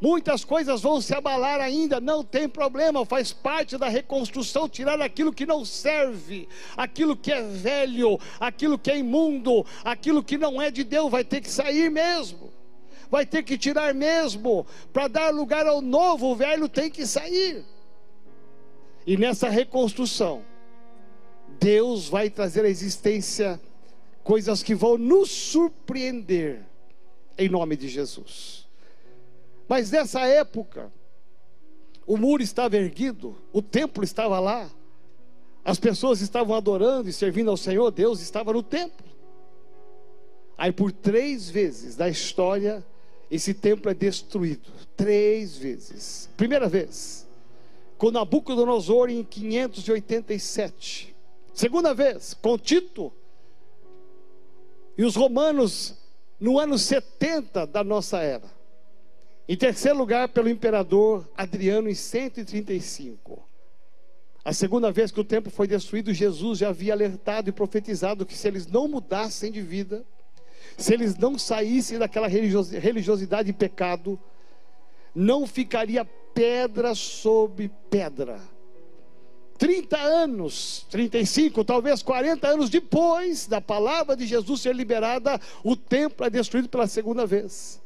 [0.00, 5.32] Muitas coisas vão se abalar ainda, não tem problema, faz parte da reconstrução tirar aquilo
[5.32, 10.70] que não serve, aquilo que é velho, aquilo que é imundo, aquilo que não é
[10.70, 12.52] de Deus, vai ter que sair mesmo
[13.10, 17.64] vai ter que tirar mesmo, para dar lugar ao novo, o velho tem que sair.
[19.06, 20.44] E nessa reconstrução,
[21.60, 23.60] Deus vai trazer à existência
[24.22, 26.60] coisas que vão nos surpreender,
[27.36, 28.66] em nome de Jesus.
[29.68, 30.92] Mas nessa época,
[32.06, 34.70] o muro estava erguido, o templo estava lá,
[35.64, 39.06] as pessoas estavam adorando e servindo ao Senhor, Deus estava no templo.
[40.56, 42.84] Aí por três vezes da história,
[43.30, 46.28] esse templo é destruído três vezes.
[46.36, 47.28] Primeira vez,
[47.96, 51.14] com Nabucodonosor em 587.
[51.58, 53.12] Segunda vez, com Tito
[54.96, 55.98] e os romanos
[56.38, 58.48] no ano 70 da nossa era.
[59.48, 63.42] Em terceiro lugar, pelo imperador Adriano em 135.
[64.44, 68.36] A segunda vez que o templo foi destruído, Jesus já havia alertado e profetizado que
[68.36, 70.06] se eles não mudassem de vida,
[70.76, 74.16] se eles não saíssem daquela religiosidade e pecado,
[75.12, 78.38] não ficaria pedra sobre pedra.
[79.58, 86.24] 30 anos, 35, talvez 40 anos depois da palavra de Jesus ser liberada, o templo
[86.24, 87.80] é destruído pela segunda vez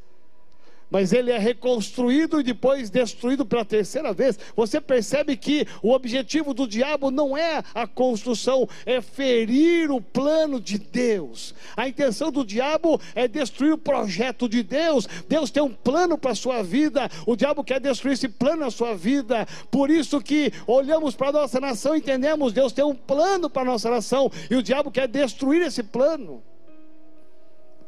[0.93, 4.39] mas ele é reconstruído e depois destruído pela terceira vez.
[4.55, 10.61] Você percebe que o objetivo do diabo não é a construção, é ferir o plano
[10.61, 11.55] de Deus.
[11.75, 15.09] A intenção do diabo é destruir o projeto de Deus.
[15.27, 18.71] Deus tem um plano para a sua vida, o diabo quer destruir esse plano na
[18.71, 19.47] sua vida.
[19.71, 23.63] Por isso que olhamos para a nossa nação e entendemos, Deus tem um plano para
[23.63, 26.43] a nossa nação e o diabo quer destruir esse plano.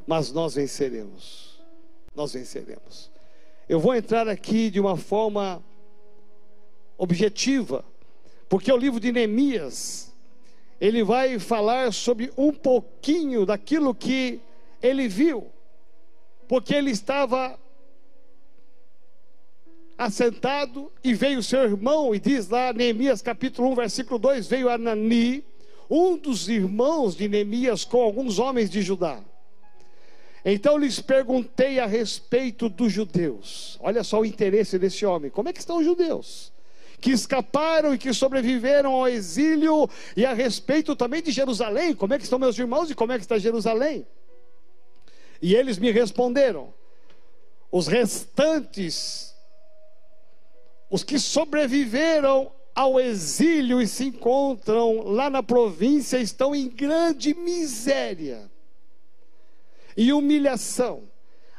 [0.06, 1.43] Mas nós venceremos
[2.14, 3.10] nós venceremos.
[3.68, 5.62] Eu vou entrar aqui de uma forma
[6.96, 7.84] objetiva,
[8.48, 10.12] porque o livro de Neemias,
[10.80, 14.40] ele vai falar sobre um pouquinho daquilo que
[14.82, 15.46] ele viu,
[16.46, 17.58] porque ele estava
[19.96, 25.44] assentado e veio seu irmão, e diz lá Neemias capítulo 1, versículo 2: veio Anani,
[25.88, 29.22] um dos irmãos de Neemias, com alguns homens de Judá.
[30.44, 33.78] Então lhes perguntei a respeito dos judeus.
[33.80, 35.30] Olha só o interesse desse homem.
[35.30, 36.52] Como é que estão os judeus?
[37.00, 41.94] Que escaparam e que sobreviveram ao exílio, e a respeito também de Jerusalém.
[41.94, 44.06] Como é que estão meus irmãos e como é que está Jerusalém?
[45.40, 46.72] E eles me responderam:
[47.72, 49.34] os restantes,
[50.90, 58.50] os que sobreviveram ao exílio e se encontram lá na província, estão em grande miséria
[59.96, 61.08] e humilhação.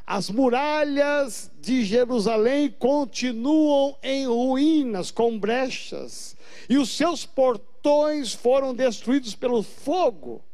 [0.06, 6.36] As muralhas de Jerusalém continuam em ruínas, com brechas,
[6.68, 10.44] e os seus portões foram destruídos pelo fogo.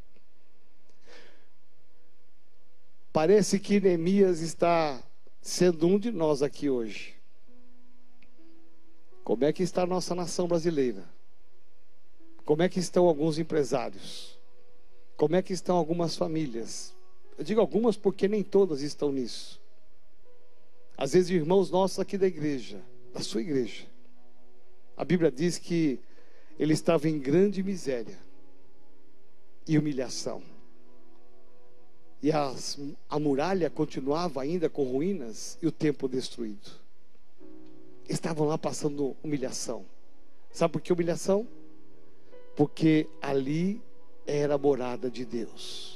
[3.13, 5.03] Parece que Neemias está
[5.43, 7.15] sendo um de nós aqui hoje.
[9.23, 11.05] Como é que está a nossa nação brasileira?
[12.45, 14.39] Como é que estão alguns empresários?
[15.17, 16.95] Como é que estão algumas famílias?
[17.37, 19.61] Eu digo algumas porque nem todas estão nisso.
[20.97, 22.81] Às vezes, irmãos nossos aqui da igreja,
[23.13, 23.87] da sua igreja,
[24.97, 25.99] a Bíblia diz que
[26.59, 28.19] ele estava em grande miséria
[29.67, 30.43] e humilhação.
[32.23, 32.79] E as,
[33.09, 36.71] a muralha continuava ainda com ruínas e o templo destruído.
[38.09, 39.85] Estavam lá passando humilhação.
[40.53, 41.49] Sabe por que humilhação?
[42.55, 43.83] Porque ali
[44.25, 45.92] era a morada de Deus.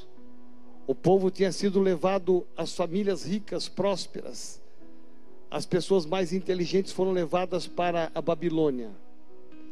[0.87, 4.63] O povo tinha sido levado, as famílias ricas, prósperas,
[5.51, 8.91] as pessoas mais inteligentes foram levadas para a Babilônia.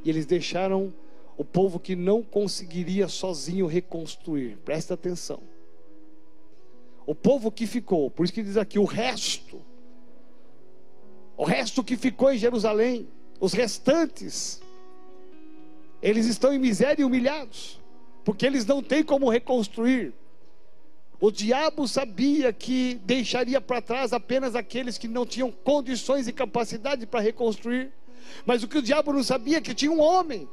[0.04, 0.92] E eles deixaram
[1.36, 4.56] o povo que não conseguiria sozinho reconstruir.
[4.64, 5.40] Presta atenção.
[7.06, 9.60] O povo que ficou, por isso que diz aqui o resto.
[11.36, 13.08] O resto que ficou em Jerusalém,
[13.40, 14.60] os restantes,
[16.00, 17.80] eles estão em miséria e humilhados,
[18.24, 20.12] porque eles não têm como reconstruir.
[21.24, 27.06] O diabo sabia que deixaria para trás apenas aqueles que não tinham condições e capacidade
[27.06, 27.90] para reconstruir.
[28.44, 30.46] Mas o que o diabo não sabia é que tinha um homem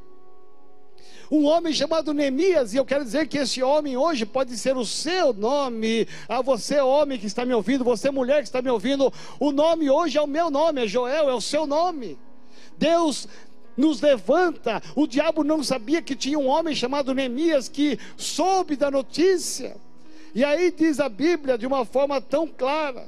[1.29, 4.85] Um homem chamado Neemias, e eu quero dizer que esse homem hoje pode ser o
[4.85, 6.07] seu nome.
[6.29, 9.11] A ah, você, homem que está me ouvindo, você, mulher que está me ouvindo,
[9.41, 12.17] o nome hoje é o meu nome, é Joel, é o seu nome.
[12.77, 13.27] Deus
[13.75, 14.81] nos levanta.
[14.95, 19.75] O diabo não sabia que tinha um homem chamado Neemias que soube da notícia.
[20.33, 23.07] E aí diz a Bíblia de uma forma tão clara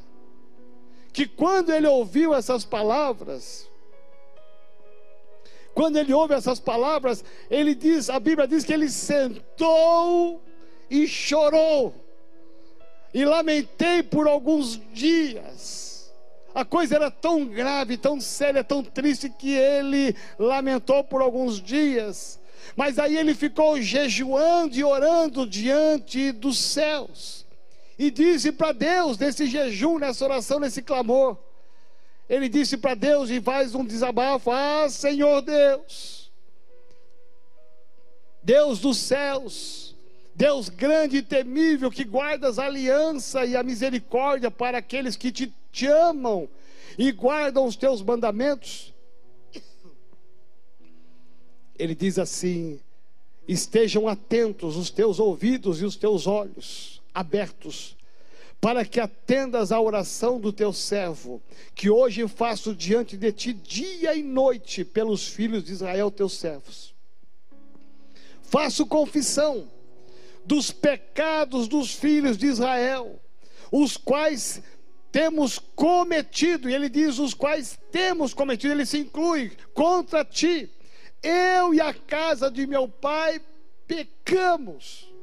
[1.11, 3.69] que quando ele ouviu essas palavras,
[5.73, 10.41] quando ele ouve essas palavras, ele diz, a Bíblia diz que ele sentou
[10.89, 11.93] e chorou.
[13.13, 16.11] E lamentei por alguns dias.
[16.53, 22.39] A coisa era tão grave, tão séria, tão triste que ele lamentou por alguns dias.
[22.75, 27.45] Mas aí ele ficou jejuando e orando diante dos céus.
[27.97, 31.37] E disse para Deus, nesse jejum, nessa oração, nesse clamor:
[32.29, 36.31] ele disse para Deus e faz um desabafo: Ah, Senhor Deus,
[38.41, 39.95] Deus dos céus,
[40.33, 45.53] Deus grande e temível, que guardas a aliança e a misericórdia para aqueles que te,
[45.71, 46.49] te amam
[46.97, 48.92] e guardam os teus mandamentos.
[51.83, 52.79] Ele diz assim:
[53.45, 57.97] estejam atentos os teus ouvidos e os teus olhos abertos
[58.61, 61.41] para que atendas à oração do teu servo,
[61.75, 66.93] que hoje faço diante de ti dia e noite pelos filhos de Israel, teus servos.
[68.41, 69.67] Faço confissão
[70.45, 73.19] dos pecados dos filhos de Israel,
[73.69, 74.63] os quais
[75.11, 80.71] temos cometido, e ele diz os quais temos cometido, ele se inclui contra ti.
[81.23, 83.41] Eu e a casa de meu pai
[83.87, 85.13] pecamos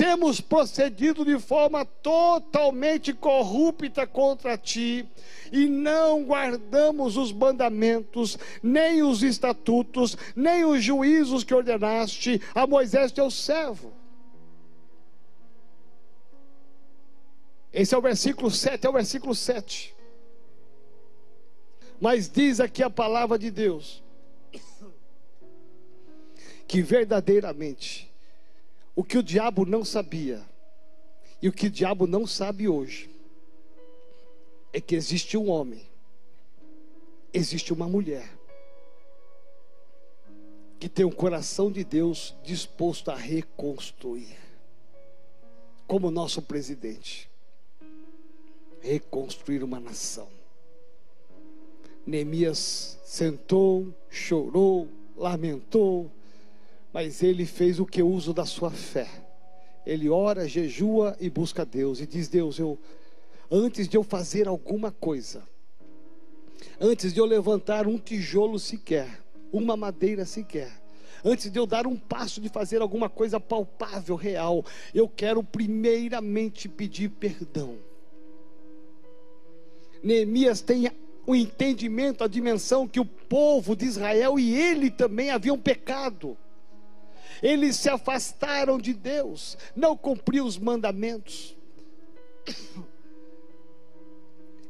[0.00, 5.06] temos procedido de forma totalmente corrupta contra ti
[5.52, 13.12] e não guardamos os mandamentos, nem os estatutos, nem os juízos que ordenaste a Moisés
[13.12, 13.92] teu servo.
[17.70, 19.94] Esse é o versículo 7, é o versículo 7.
[22.00, 24.02] Mas diz aqui a palavra de Deus
[26.70, 28.08] que verdadeiramente
[28.94, 30.40] o que o diabo não sabia,
[31.42, 33.10] e o que o diabo não sabe hoje,
[34.72, 35.84] é que existe um homem,
[37.34, 38.30] existe uma mulher,
[40.78, 44.38] que tem um coração de Deus disposto a reconstruir,
[45.88, 47.28] como nosso presidente,
[48.80, 50.28] reconstruir uma nação.
[52.06, 56.08] Neemias sentou, chorou, lamentou,
[56.92, 59.08] mas ele fez o que uso da sua fé.
[59.86, 62.78] Ele ora, jejua e busca Deus e diz: Deus, eu
[63.50, 65.42] antes de eu fazer alguma coisa,
[66.80, 69.22] antes de eu levantar um tijolo sequer,
[69.52, 70.70] uma madeira sequer,
[71.24, 74.64] antes de eu dar um passo de fazer alguma coisa palpável, real,
[74.94, 77.76] eu quero primeiramente pedir perdão.
[80.02, 80.90] Neemias tem
[81.26, 86.36] o entendimento, a dimensão que o povo de Israel e ele também haviam pecado
[87.42, 91.56] eles se afastaram de Deus, não cumpriam os mandamentos,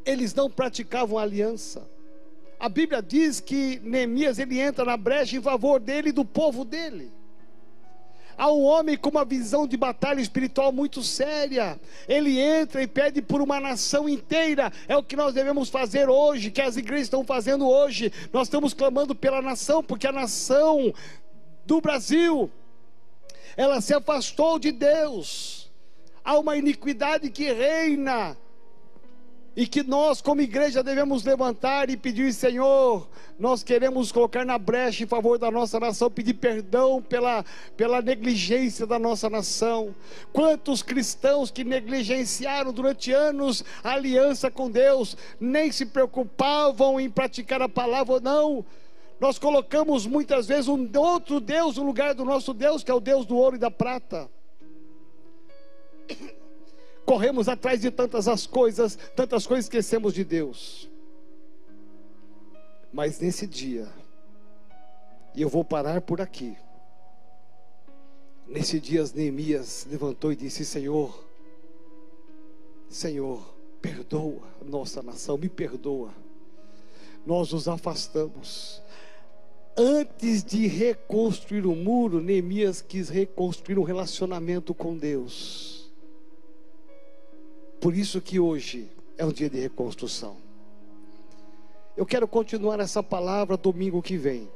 [0.05, 1.89] eles não praticavam aliança.
[2.59, 6.64] A Bíblia diz que Neemias ele entra na brecha em favor dele e do povo
[6.64, 7.11] dele.
[8.37, 11.79] Há um homem com uma visão de batalha espiritual muito séria.
[12.09, 14.73] Ele entra e pede por uma nação inteira.
[14.89, 18.11] É o que nós devemos fazer hoje, que as igrejas estão fazendo hoje.
[18.33, 20.91] Nós estamos clamando pela nação, porque a nação
[21.66, 22.51] do Brasil
[23.61, 25.71] ela se afastou de Deus.
[26.25, 28.35] Há uma iniquidade que reina
[29.55, 33.07] e que nós, como igreja, devemos levantar e pedir: Senhor,
[33.39, 37.45] nós queremos colocar na brecha em favor da nossa nação, pedir perdão pela,
[37.77, 39.95] pela negligência da nossa nação.
[40.33, 47.61] Quantos cristãos que negligenciaram durante anos a aliança com Deus, nem se preocupavam em praticar
[47.61, 48.65] a palavra, não
[49.21, 53.01] nós colocamos muitas vezes um outro Deus no lugar do nosso Deus, que é o
[53.01, 54.31] Deus do ouro e da prata.
[57.05, 60.89] Corremos atrás de tantas as coisas, tantas coisas esquecemos de Deus.
[62.91, 63.87] Mas nesse dia,
[65.35, 66.57] e eu vou parar por aqui.
[68.47, 71.25] Nesse dia, Neemias levantou e disse: Senhor,
[72.89, 76.11] Senhor, perdoa a nossa nação, me perdoa.
[77.25, 78.83] Nós nos afastamos,
[79.77, 85.91] Antes de reconstruir o muro, Neemias quis reconstruir um relacionamento com Deus.
[87.81, 90.37] Por isso que hoje é um dia de reconstrução.
[91.97, 94.49] Eu quero continuar essa palavra domingo que vem.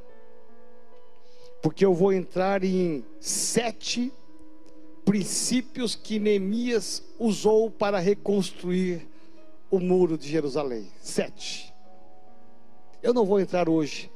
[1.65, 4.13] porque eu vou entrar em sete
[5.03, 9.09] princípios que Neemias usou para reconstruir
[9.71, 10.87] o muro de Jerusalém.
[11.01, 11.73] Sete.
[13.03, 14.11] Eu não vou entrar hoje.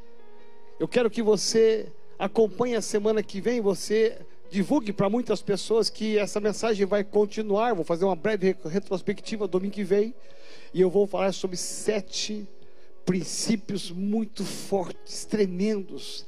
[0.78, 4.18] Eu quero que você acompanhe a semana que vem, você
[4.48, 7.74] divulgue para muitas pessoas que essa mensagem vai continuar.
[7.74, 10.14] Vou fazer uma breve retrospectiva domingo que vem.
[10.72, 12.48] E eu vou falar sobre sete
[13.04, 16.24] princípios muito fortes, tremendos.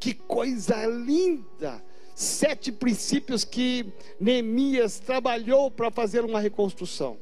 [0.00, 1.82] Que coisa linda!
[2.14, 7.18] Sete princípios que Neemias trabalhou para fazer uma reconstrução.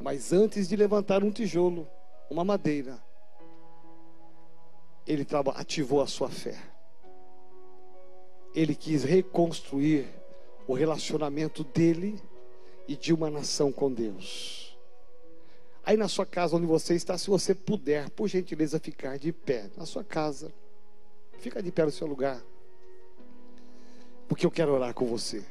[0.00, 1.88] Mas antes de levantar um tijolo,
[2.30, 3.02] uma madeira,
[5.06, 6.58] ele ativou a sua fé.
[8.54, 10.06] Ele quis reconstruir
[10.66, 12.20] o relacionamento dele
[12.86, 14.76] e de uma nação com Deus.
[15.84, 19.68] Aí na sua casa onde você está, se você puder, por gentileza, ficar de pé
[19.76, 20.52] na sua casa,
[21.38, 22.40] fica de pé no seu lugar,
[24.28, 25.44] porque eu quero orar com você.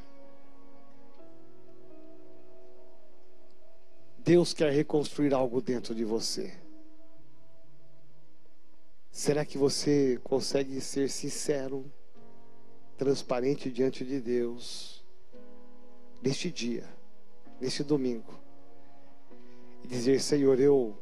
[4.20, 6.54] Deus quer reconstruir algo dentro de você.
[9.12, 11.86] Será que você consegue ser sincero,
[12.98, 15.04] transparente diante de Deus,
[16.22, 16.88] neste dia,
[17.60, 18.34] neste domingo,
[19.84, 20.98] e dizer: Senhor, eu,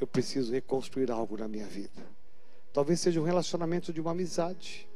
[0.00, 2.02] eu preciso reconstruir algo na minha vida?
[2.72, 4.88] Talvez seja um relacionamento de uma amizade.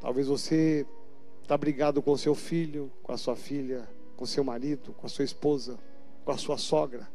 [0.00, 0.84] Talvez você
[1.42, 5.24] está brigado com seu filho, com a sua filha com seu marido, com a sua
[5.24, 5.78] esposa,
[6.24, 7.08] com a sua sogra.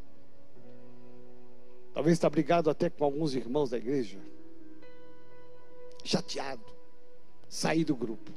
[1.93, 4.19] Talvez está brigado até com alguns irmãos da igreja.
[6.03, 6.65] Chateado.
[7.49, 8.31] Sair do grupo.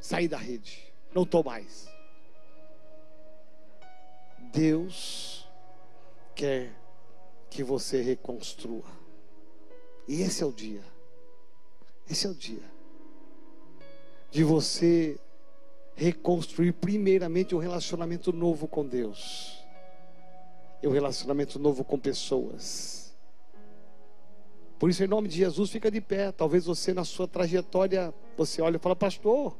[0.00, 0.92] Sair da rede.
[1.14, 1.88] Não estou mais.
[4.52, 5.48] Deus
[6.34, 6.72] quer
[7.48, 8.90] que você reconstrua.
[10.08, 10.82] E esse é o dia.
[12.08, 12.80] Esse é o dia
[14.30, 15.18] de você
[15.94, 19.59] reconstruir primeiramente um relacionamento novo com Deus.
[20.82, 23.14] E um relacionamento novo com pessoas.
[24.78, 26.32] Por isso, em nome de Jesus, fica de pé.
[26.32, 29.54] Talvez você, na sua trajetória, você olhe e fala, pastor,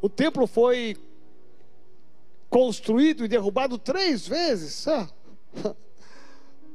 [0.00, 0.96] o templo foi
[2.48, 4.88] construído e derrubado três vezes.
[4.88, 5.10] Ah,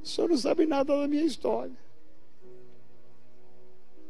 [0.04, 1.76] o senhor não sabe nada da minha história.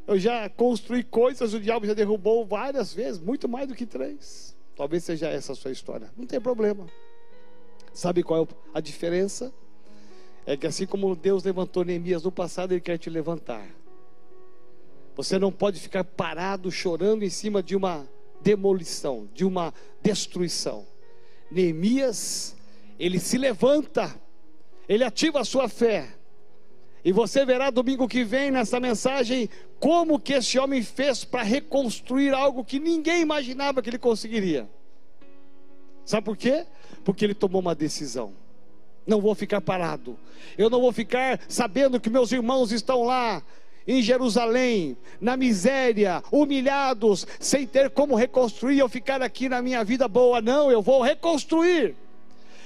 [0.05, 4.57] Eu já construí coisas, o diabo já derrubou várias vezes, muito mais do que três.
[4.75, 6.11] Talvez seja essa a sua história.
[6.17, 6.87] Não tem problema.
[7.99, 9.53] Sabe qual é a diferença?
[10.45, 13.67] É que assim como Deus levantou Neemias no passado, Ele quer te levantar.
[15.17, 20.87] Você não pode ficar parado chorando em cima de uma demolição, de uma destruição.
[21.51, 22.55] Neemias,
[22.97, 24.15] ele se levanta,
[24.87, 26.07] ele ativa a sua fé,
[27.03, 32.33] e você verá domingo que vem nessa mensagem como que esse homem fez para reconstruir
[32.33, 34.69] algo que ninguém imaginava que ele conseguiria.
[36.05, 36.65] Sabe por quê?
[37.03, 38.33] Porque ele tomou uma decisão.
[39.05, 40.17] Não vou ficar parado.
[40.57, 43.41] Eu não vou ficar sabendo que meus irmãos estão lá
[43.87, 50.07] em Jerusalém, na miséria, humilhados, sem ter como reconstruir, eu ficar aqui na minha vida
[50.07, 50.41] boa.
[50.41, 51.95] Não, eu vou reconstruir.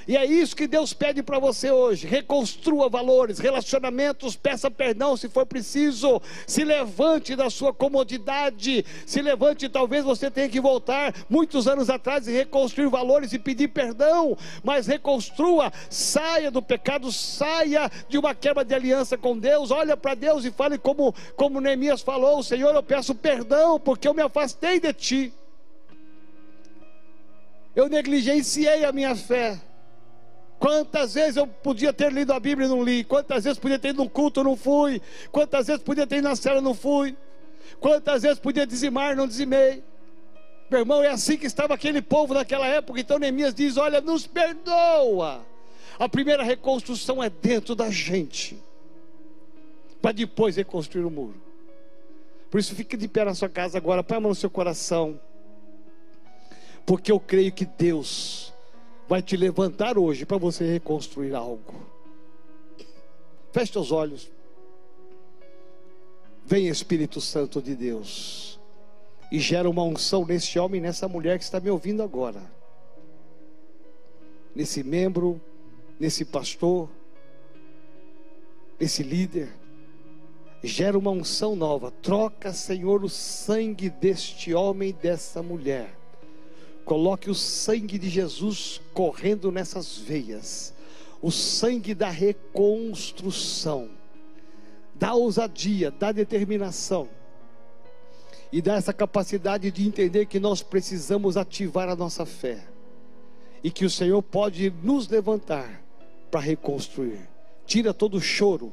[0.08, 2.08] E é isso que Deus pede para você hoje.
[2.08, 6.22] Reconstrua valores, relacionamentos, peça perdão se for preciso.
[6.46, 8.86] Se levante da sua comodidade.
[9.06, 13.70] Se levante, talvez você tenha que voltar muitos anos atrás e reconstruir valores e pedir
[13.70, 14.38] perdão.
[14.64, 19.72] Mas reconstrua, saia do pecado, saia de uma quebra de aliança com Deus.
[19.72, 24.14] Olha para Deus e fale como, como Neemias falou: Senhor, eu peço perdão porque eu
[24.14, 25.34] me afastei de ti.
[27.76, 29.60] Eu negligenciei a minha fé.
[30.64, 33.04] Quantas vezes eu podia ter lido a Bíblia e não li?
[33.04, 35.02] Quantas vezes podia ter ido num culto e não fui?
[35.30, 37.18] Quantas vezes podia ter ido na cela e não fui?
[37.82, 39.84] Quantas vezes podia dizimar e não dizimei?
[40.72, 42.98] Meu irmão, é assim que estava aquele povo naquela época.
[42.98, 45.46] Então Neemias diz: Olha, nos perdoa.
[46.00, 48.58] A primeira reconstrução é dentro da gente,
[50.02, 51.42] para depois reconstruir o muro.
[52.50, 55.20] Por isso, fique de pé na sua casa agora, põe a mão no seu coração,
[56.86, 58.53] porque eu creio que Deus
[59.14, 61.86] vai te levantar hoje para você reconstruir algo.
[63.52, 64.32] Feche os olhos.
[66.44, 68.60] Vem Espírito Santo de Deus
[69.32, 72.42] e gera uma unção nesse homem nessa mulher que está me ouvindo agora.
[74.56, 75.40] Nesse membro,
[76.00, 76.90] nesse pastor,
[78.80, 79.54] nesse líder.
[80.64, 81.92] Gera uma unção nova.
[81.92, 86.03] Troca, Senhor, o sangue deste homem e dessa mulher
[86.86, 90.74] Coloque o sangue de Jesus correndo nessas veias,
[91.22, 93.90] o sangue da reconstrução,
[94.94, 97.08] dá ousadia, dá determinação.
[98.52, 102.64] E dá essa capacidade de entender que nós precisamos ativar a nossa fé.
[103.64, 105.82] E que o Senhor pode nos levantar
[106.30, 107.28] para reconstruir.
[107.66, 108.72] Tira todo o choro,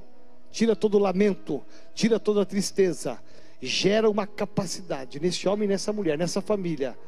[0.50, 1.62] tira todo o lamento,
[1.94, 3.18] tira toda a tristeza,
[3.62, 6.98] gera uma capacidade nesse homem, nessa mulher, nessa família,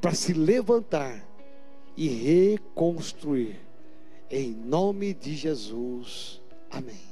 [0.00, 1.26] para se levantar
[1.96, 3.60] e reconstruir.
[4.30, 6.40] Em nome de Jesus.
[6.70, 7.07] Amém.